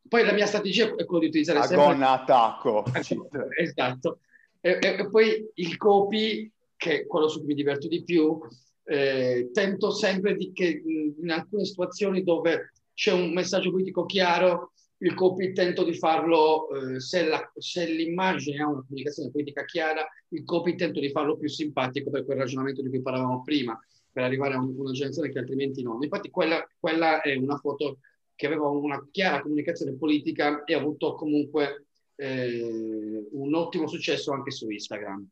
poi 0.09 0.25
la 0.25 0.33
mia 0.33 0.47
strategia 0.47 0.95
è 0.95 1.05
quella 1.05 1.21
di 1.21 1.29
utilizzare 1.29 1.59
Agonna 1.61 1.91
sempre... 1.91 2.05
attacco. 2.07 2.85
esatto. 3.59 4.21
E, 4.61 4.79
e, 4.81 4.97
e, 4.99 5.09
poi 5.09 5.49
il 5.55 5.77
copy, 5.77 6.51
che 6.77 7.01
è 7.01 7.07
quello 7.07 7.29
su 7.29 7.39
cui 7.39 7.49
mi 7.49 7.55
diverto 7.55 7.87
di 7.87 8.03
più, 8.03 8.41
eh, 8.85 9.51
tento 9.53 9.91
sempre 9.93 10.37
di 10.37 10.53
che 10.53 10.83
in 10.85 11.31
alcune 11.31 11.65
situazioni 11.65 12.23
dove 12.23 12.73
c'è 12.95 13.13
un 13.13 13.33
messaggio 13.33 13.71
politico 13.71 14.05
chiaro, 14.05 14.73
il 14.99 15.15
copy 15.15 15.53
tento 15.53 15.85
di 15.85 15.95
farlo, 15.95 16.69
eh, 16.71 17.01
se, 17.01 17.27
la, 17.27 17.53
se, 17.57 17.87
l'immagine 17.87 18.63
ha 18.63 18.69
una 18.69 18.85
comunicazione 18.87 19.31
politica 19.31 19.65
chiara, 19.65 20.07
il 20.29 20.45
copy 20.45 20.75
tento 20.75 21.01
di 21.01 21.11
farlo 21.11 21.37
più 21.37 21.49
simpatico 21.49 22.11
per 22.11 22.25
quel 22.25 22.39
ragionamento 22.39 22.83
di 22.83 22.89
cui 22.89 23.03
parlavamo 23.03 23.43
prima, 23.43 23.79
per 24.11 24.25
arrivare 24.25 24.55
a 24.55 24.59
una 24.59 24.93
generazione 24.93 25.31
che 25.31 25.39
altrimenti 25.39 25.83
no. 25.83 25.99
Infatti 26.01 26.31
quella, 26.31 26.67
quella 26.79 27.21
è 27.21 27.35
una 27.35 27.57
foto 27.59 27.99
che 28.35 28.47
aveva 28.47 28.69
una 28.69 29.07
chiara 29.11 29.43
comunicazione 29.43 29.95
politica 29.95 30.65
e 30.65 30.75
ha 30.75 30.79
avuto 30.79 31.15
comunque 31.15 31.87
eh, 32.17 33.27
un 33.33 33.55
ottimo 33.55 33.87
successo 33.87 34.33
anche 34.33 34.51
su 34.51 34.71
Instagram. 34.71 35.29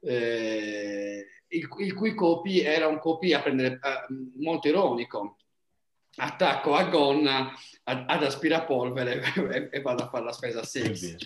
Eh, 0.00 1.26
il, 1.48 1.68
il, 1.78 1.94
cui 1.94 2.14
copy 2.14 2.60
era 2.60 2.86
un 2.86 2.98
copy 2.98 3.32
a 3.32 3.42
prendere, 3.42 3.74
eh, 3.74 4.14
molto 4.36 4.68
ironico. 4.68 5.36
Attacco 6.16 6.74
a 6.74 6.84
gonna 6.84 7.52
ad, 7.84 8.04
ad 8.06 8.22
aspirapolvere 8.22 9.20
e, 9.52 9.68
e, 9.70 9.80
vado 9.80 10.04
a 10.04 10.08
fare 10.08 10.24
la 10.24 10.32
spesa 10.32 10.62
sexy. 10.62 11.16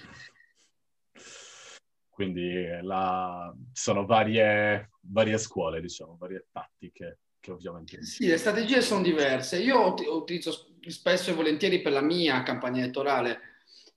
Quindi 2.08 2.66
la... 2.82 3.54
sono 3.72 4.04
varie, 4.04 4.90
varie 5.00 5.38
scuole, 5.38 5.80
diciamo, 5.80 6.16
varie 6.18 6.46
tattiche 6.52 7.18
che 7.40 7.50
ovviamente... 7.52 8.04
Sì, 8.04 8.26
le 8.26 8.36
strategie 8.36 8.82
sono 8.82 9.00
diverse. 9.00 9.58
Io 9.58 9.94
utilizzo 10.14 10.74
spesso 10.86 11.30
e 11.30 11.34
volentieri 11.34 11.80
per 11.80 11.92
la 11.92 12.02
mia 12.02 12.42
campagna 12.42 12.82
elettorale 12.82 13.40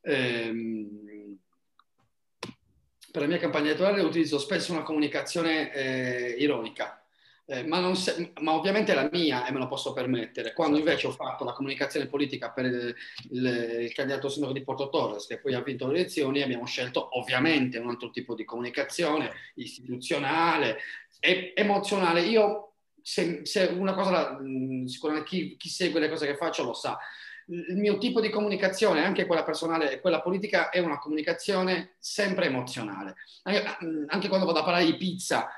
ehm, 0.04 1.38
per 3.12 3.22
la 3.22 3.28
mia 3.28 3.38
campagna 3.38 3.68
elettorale 3.68 4.02
utilizzo 4.02 4.40
spesso 4.40 4.72
una 4.72 4.84
comunicazione 4.84 5.72
eh, 5.72 6.36
ironica, 6.40 7.03
eh, 7.46 7.66
ma, 7.66 7.94
se, 7.94 8.32
ma, 8.40 8.54
ovviamente 8.54 8.94
la 8.94 9.10
mia 9.12 9.46
e 9.46 9.52
me 9.52 9.60
lo 9.60 9.68
posso 9.68 9.92
permettere. 9.92 10.54
Quando 10.54 10.78
invece 10.78 11.08
ho 11.08 11.12
fatto 11.12 11.44
la 11.44 11.52
comunicazione 11.52 12.08
politica 12.08 12.52
per 12.52 12.66
il, 12.66 12.96
il, 13.32 13.46
il 13.82 13.94
candidato 13.94 14.30
sindaco 14.30 14.54
di 14.54 14.64
Porto 14.64 14.90
Torres, 14.90 15.28
che 15.28 15.40
poi 15.40 15.54
ha 15.54 15.62
vinto 15.62 15.88
le 15.88 16.00
elezioni, 16.00 16.42
abbiamo 16.42 16.66
scelto 16.66 17.18
ovviamente 17.20 17.78
un 17.78 17.90
altro 17.90 18.10
tipo 18.12 18.34
di 18.34 18.46
comunicazione 18.46 19.32
istituzionale, 19.56 20.80
e, 21.20 21.52
emozionale. 21.56 22.22
Io, 22.22 22.76
se, 23.02 23.42
se 23.44 23.64
una 23.66 23.94
cosa, 23.94 24.40
sicuramente 24.86 25.28
chi, 25.30 25.58
chi 25.58 25.70
segue 25.70 26.00
le 26.00 26.10
cose 26.10 26.26
che 26.26 26.38
faccio 26.38 26.64
lo 26.64 26.74
sa, 26.74 26.98
il 27.48 27.76
mio 27.76 27.98
tipo 27.98 28.22
di 28.22 28.30
comunicazione, 28.30 29.04
anche 29.04 29.26
quella 29.26 29.44
personale 29.44 29.92
e 29.92 30.00
quella 30.00 30.22
politica, 30.22 30.70
è 30.70 30.80
una 30.80 30.98
comunicazione 30.98 31.96
sempre 32.00 32.46
emozionale. 32.46 33.16
Anche 33.44 34.30
quando 34.30 34.46
vado 34.46 34.60
a 34.60 34.64
parlare 34.64 34.86
di 34.86 34.96
pizza 34.96 35.50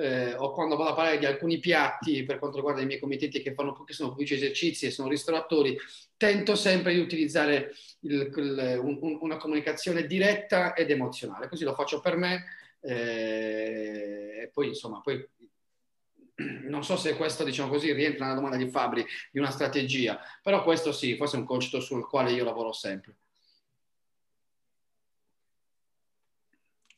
eh, 0.00 0.34
o 0.34 0.52
quando 0.52 0.76
vado 0.76 0.90
a 0.90 0.94
parlare 0.94 1.18
di 1.18 1.26
alcuni 1.26 1.58
piatti 1.58 2.24
per 2.24 2.38
quanto 2.38 2.56
riguarda 2.56 2.80
i 2.80 2.86
miei 2.86 2.98
committenti 2.98 3.42
che, 3.42 3.52
fanno, 3.52 3.84
che 3.84 3.92
sono 3.92 4.10
pubblici 4.10 4.34
esercizi 4.34 4.86
e 4.86 4.90
sono 4.90 5.08
ristoratori, 5.08 5.76
tento 6.16 6.54
sempre 6.54 6.94
di 6.94 7.00
utilizzare 7.00 7.74
il, 8.00 8.32
il, 8.34 8.80
un, 8.82 9.18
una 9.20 9.36
comunicazione 9.36 10.06
diretta 10.06 10.72
ed 10.74 10.90
emozionale. 10.90 11.48
Così 11.48 11.64
lo 11.64 11.74
faccio 11.74 12.00
per 12.00 12.16
me 12.16 12.46
eh, 12.80 14.40
e 14.42 14.50
poi 14.52 14.68
insomma 14.68 15.00
poi 15.00 15.22
non 16.68 16.82
so 16.82 16.96
se 16.96 17.16
questo, 17.16 17.44
diciamo 17.44 17.68
così, 17.68 17.92
rientra 17.92 18.24
nella 18.24 18.36
domanda 18.36 18.56
di 18.56 18.70
Fabri 18.70 19.04
di 19.30 19.38
una 19.38 19.50
strategia, 19.50 20.18
però 20.42 20.62
questo 20.62 20.90
sì, 20.90 21.14
forse 21.16 21.36
è 21.36 21.40
un 21.40 21.44
concetto 21.44 21.80
sul 21.80 22.08
quale 22.08 22.32
io 22.32 22.44
lavoro 22.44 22.72
sempre. 22.72 23.14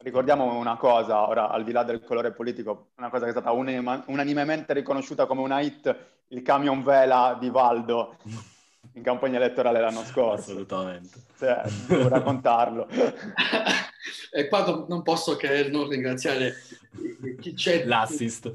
Ricordiamo 0.03 0.57
una 0.57 0.77
cosa, 0.77 1.29
ora 1.29 1.49
al 1.49 1.63
di 1.63 1.71
là 1.71 1.85
del 1.85 2.03
colore 2.03 2.33
politico, 2.33 2.89
una 2.97 3.09
cosa 3.09 3.23
che 3.23 3.31
è 3.31 3.33
stata 3.33 3.53
unanimemente 3.53 4.73
riconosciuta 4.73 5.27
come 5.27 5.43
una 5.43 5.61
hit, 5.61 5.97
il 6.29 6.43
camion 6.43 6.83
vela 6.83 7.37
di 7.39 7.49
Valdo 7.51 8.17
in 8.95 9.03
campagna 9.03 9.37
elettorale 9.37 9.81
l'anno 9.81 10.05
scorso. 10.07 10.51
Assolutamente. 10.51 11.21
Cioè, 11.39 11.63
devo 11.89 12.09
raccontarlo. 12.09 12.89
e 14.31 14.49
qua 14.49 14.87
non 14.89 15.03
posso 15.03 15.37
che 15.37 15.69
non 15.69 15.89
ringraziare 15.89 16.55
chi 17.41 17.55
c'è. 17.55 17.85
L'assist. 17.85 18.53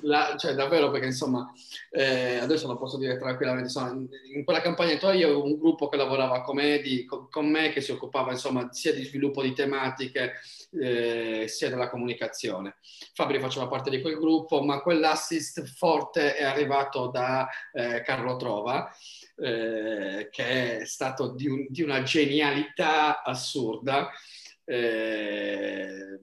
La, 0.00 0.36
cioè, 0.38 0.54
davvero, 0.54 0.90
perché 0.90 1.06
insomma, 1.06 1.52
eh, 1.90 2.38
adesso 2.38 2.66
lo 2.66 2.78
posso 2.78 2.96
dire 2.96 3.18
tranquillamente, 3.18 3.66
insomma, 3.66 3.90
in 4.34 4.44
quella 4.44 4.62
campagna 4.62 4.90
elettorale 4.90 5.18
io 5.18 5.26
avevo 5.26 5.44
un 5.44 5.58
gruppo 5.58 5.88
che 5.88 5.98
lavorava 5.98 6.40
con 6.40 6.56
me, 6.56 6.80
di, 6.80 7.04
con, 7.04 7.28
con 7.28 7.46
me 7.46 7.68
che 7.70 7.82
si 7.82 7.92
occupava 7.92 8.32
insomma 8.32 8.72
sia 8.72 8.94
di 8.94 9.04
sviluppo 9.04 9.42
di 9.42 9.52
tematiche, 9.52 10.34
eh, 10.80 11.44
sia 11.46 11.68
della 11.68 11.90
comunicazione. 11.90 12.76
Fabri 13.12 13.38
faceva 13.38 13.68
parte 13.68 13.90
di 13.90 14.00
quel 14.00 14.18
gruppo, 14.18 14.62
ma 14.62 14.80
quell'assist 14.80 15.64
forte 15.64 16.36
è 16.36 16.44
arrivato 16.44 17.08
da 17.08 17.46
eh, 17.72 18.00
Carlo 18.00 18.36
Trova, 18.36 18.90
eh, 19.36 20.28
che 20.30 20.78
è 20.78 20.84
stato 20.84 21.32
di, 21.32 21.46
un, 21.46 21.66
di 21.68 21.82
una 21.82 22.02
genialità 22.02 23.22
assurda. 23.22 24.10
Eh, 24.64 26.18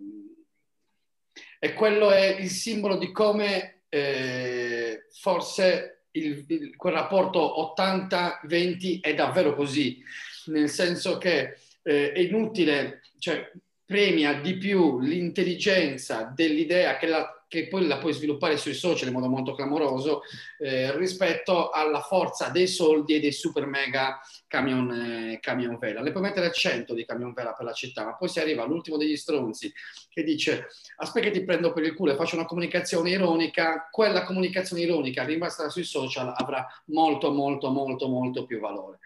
e 1.59 1.73
quello 1.73 2.11
è 2.11 2.25
il 2.39 2.49
simbolo 2.49 2.97
di 2.97 3.11
come 3.11 3.83
eh, 3.87 5.07
forse 5.11 6.07
il, 6.11 6.43
il, 6.47 6.75
quel 6.75 6.93
rapporto 6.93 7.73
80-20 7.77 8.99
è 8.99 9.13
davvero 9.13 9.55
così, 9.55 10.03
nel 10.47 10.69
senso 10.69 11.17
che 11.17 11.57
eh, 11.83 12.11
è 12.11 12.19
inutile, 12.19 13.01
cioè 13.19 13.49
premia 13.85 14.33
di 14.33 14.57
più 14.57 14.99
l'intelligenza 14.99 16.31
dell'idea 16.35 16.97
che, 16.97 17.07
la, 17.07 17.42
che, 17.53 17.67
poi 17.67 17.85
la 17.85 17.99
puoi 17.99 18.13
sviluppare 18.13 18.57
sui 18.57 18.73
social 18.73 19.09
in 19.09 19.13
modo 19.13 19.29
molto 19.29 19.53
clamoroso 19.53 20.23
eh, 20.57 20.97
rispetto 20.97 21.69
alla 21.69 22.01
forza 22.01 22.49
dei 22.49 22.67
soldi 22.67 23.13
e 23.13 23.19
dei 23.19 23.31
super 23.31 23.67
mega 23.67 24.19
camion, 24.47 24.91
eh, 24.91 25.39
camion 25.39 25.77
vela. 25.77 26.01
Le 26.01 26.09
puoi 26.09 26.23
mettere 26.23 26.51
100 26.51 26.95
di 26.95 27.05
camion 27.05 27.31
vela 27.31 27.53
per 27.53 27.65
la 27.65 27.73
città, 27.73 28.05
ma 28.05 28.15
poi 28.15 28.27
si 28.27 28.39
arriva 28.39 28.63
all'ultimo 28.63 28.97
degli 28.97 29.15
stronzi 29.15 29.71
che 30.09 30.23
dice 30.23 30.67
aspetta 30.95 31.27
che 31.27 31.31
ti 31.31 31.43
prendo 31.43 31.73
per 31.73 31.83
il 31.83 31.93
culo 31.93 32.13
e 32.13 32.15
faccio 32.15 32.35
una 32.35 32.45
comunicazione 32.45 33.11
ironica, 33.11 33.87
quella 33.91 34.23
comunicazione 34.23 34.81
ironica 34.81 35.23
rimasta 35.23 35.69
sui 35.69 35.83
social 35.83 36.33
avrà 36.35 36.65
molto 36.85 37.31
molto 37.31 37.69
molto 37.69 38.07
molto 38.07 38.45
più 38.45 38.59
valore. 38.59 38.97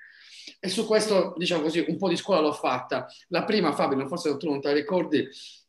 E 0.62 0.70
su 0.70 0.86
questo, 0.86 1.34
diciamo 1.36 1.64
così, 1.64 1.84
un 1.86 1.98
po' 1.98 2.08
di 2.08 2.16
scuola 2.16 2.40
l'ho 2.40 2.54
fatta. 2.54 3.08
La 3.28 3.44
prima, 3.44 3.74
Fabio, 3.74 4.08
forse 4.08 4.38
tu 4.38 4.48
non 4.50 4.62
te 4.62 4.70
la 4.70 4.74
ricordi, 4.74 5.28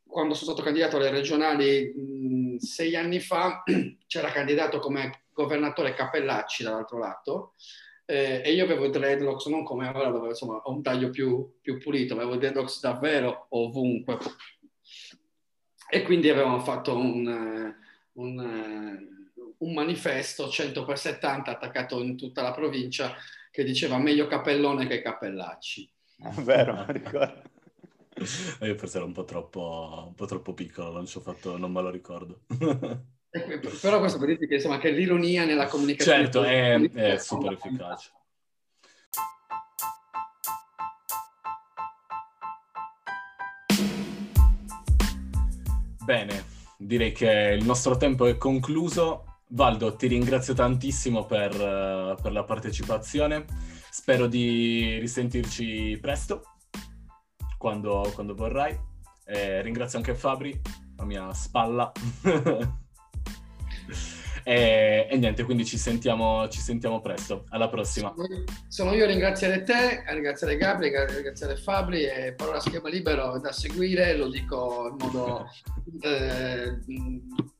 quando 0.08 0.34
sono 0.34 0.50
stato 0.50 0.62
candidato 0.62 0.96
alle 0.96 1.10
regionali 1.10 1.92
mh, 1.94 2.56
sei 2.56 2.96
anni 2.96 3.20
fa, 3.20 3.62
c'era 4.06 4.32
candidato 4.32 4.78
come 4.78 5.24
governatore 5.32 5.94
Cappellacci 5.94 6.64
dall'altro 6.64 6.98
lato, 6.98 7.54
eh, 8.04 8.40
e 8.42 8.52
io 8.52 8.64
avevo 8.64 8.86
i 8.86 8.90
dreadlocks 8.90 9.46
non 9.46 9.64
come 9.64 9.86
ora 9.86 10.10
dove 10.10 10.28
insomma 10.28 10.56
ho 10.56 10.72
un 10.72 10.82
taglio 10.82 11.10
più, 11.10 11.58
più 11.60 11.78
pulito, 11.78 12.14
avevo 12.14 12.34
i 12.34 12.38
dreadlocks 12.38 12.80
davvero 12.80 13.46
ovunque. 13.50 14.18
E 15.90 16.02
quindi 16.02 16.28
avevamo 16.28 16.58
fatto 16.60 16.96
un, 16.96 17.74
un, 18.12 19.08
un 19.58 19.72
manifesto 19.72 20.48
100 20.48 20.84
x 20.84 20.92
70 20.92 21.50
attaccato 21.50 22.02
in 22.02 22.16
tutta 22.16 22.42
la 22.42 22.52
provincia 22.52 23.14
che 23.50 23.64
diceva 23.64 23.98
meglio 23.98 24.26
Cappellone 24.26 24.86
che 24.86 25.02
Cappellacci. 25.02 25.90
È 26.18 26.40
vero, 26.42 26.84
ricordo. 26.88 27.42
Io 28.66 28.76
forse 28.76 28.96
ero 28.96 29.06
un 29.06 29.12
po' 29.12 29.24
troppo, 29.24 30.04
un 30.08 30.14
po 30.14 30.26
troppo 30.26 30.54
piccolo, 30.54 30.92
non, 30.92 31.06
fatto, 31.06 31.56
non 31.56 31.72
me 31.72 31.82
lo 31.82 31.90
ricordo. 31.90 32.40
Però 33.30 33.98
questo 33.98 34.18
per 34.18 34.28
dirti 34.28 34.46
che, 34.46 34.54
insomma, 34.54 34.78
che 34.78 34.90
l'ironia 34.90 35.44
nella 35.44 35.66
comunicazione... 35.66 36.22
Certo, 36.22 36.42
è, 36.42 36.80
è 36.92 37.18
super 37.18 37.52
efficace. 37.52 38.12
Bene, 46.04 46.44
direi 46.78 47.12
che 47.12 47.54
il 47.58 47.66
nostro 47.66 47.98
tempo 47.98 48.24
è 48.24 48.38
concluso. 48.38 49.40
Valdo, 49.48 49.94
ti 49.94 50.06
ringrazio 50.06 50.54
tantissimo 50.54 51.26
per, 51.26 51.52
per 52.22 52.32
la 52.32 52.44
partecipazione. 52.44 53.44
Spero 53.90 54.26
di 54.26 54.98
risentirci 54.98 55.98
presto, 56.00 56.57
quando, 57.58 58.10
quando 58.14 58.34
vorrai. 58.34 58.78
Eh, 59.26 59.60
ringrazio 59.60 59.98
anche 59.98 60.14
Fabri, 60.14 60.58
la 60.96 61.04
mia 61.04 61.32
spalla. 61.34 61.92
e, 64.42 65.06
e, 65.10 65.16
niente, 65.18 65.44
quindi 65.44 65.66
ci 65.66 65.76
sentiamo, 65.76 66.48
ci 66.48 66.60
sentiamo 66.60 67.02
presto. 67.02 67.44
Alla 67.50 67.68
prossima. 67.68 68.14
Sono 68.68 68.94
io 68.94 69.04
a 69.04 69.08
ringraziare 69.08 69.62
te, 69.64 70.02
a 70.06 70.14
ringraziare 70.14 70.56
Gabri, 70.56 70.96
a 70.96 71.04
ringraziare 71.04 71.56
Fabri. 71.56 72.04
E 72.04 72.32
parola 72.32 72.60
schema 72.60 72.88
libero 72.88 73.38
da 73.38 73.52
seguire, 73.52 74.16
lo 74.16 74.30
dico 74.30 74.88
in 74.88 74.96
modo... 74.96 75.46
Eh, 76.00 76.78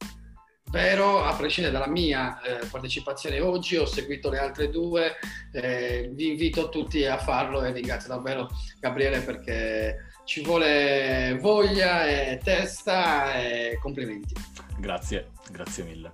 vero, 0.70 1.24
a 1.24 1.35
prescindere 1.35 1.76
dalla 1.76 1.90
mia 1.90 2.40
eh, 2.40 2.66
partecipazione 2.66 3.40
oggi, 3.40 3.76
ho 3.76 3.87
seguito 3.87 4.31
le 4.31 4.38
altre 4.38 4.70
due, 4.70 5.16
eh, 5.52 6.11
vi 6.12 6.28
invito 6.28 6.68
tutti 6.68 7.04
a 7.04 7.18
farlo 7.18 7.62
e 7.62 7.72
ringrazio 7.72 8.09
davvero 8.09 8.48
Gabriele 8.81 9.20
perché 9.20 10.07
ci 10.24 10.42
vuole 10.42 11.38
voglia 11.40 12.07
e 12.07 12.38
testa 12.42 13.35
e 13.35 13.78
complimenti. 13.81 14.35
Grazie, 14.78 15.31
grazie 15.50 15.85
mille. 15.85 16.12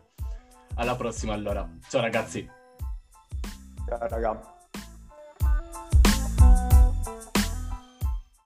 Alla 0.77 0.97
prossima 0.97 1.35
allora. 1.35 1.69
Ciao 1.89 2.01
ragazzi. 2.01 2.49
Ciao 3.89 4.09
raga. 4.09 4.54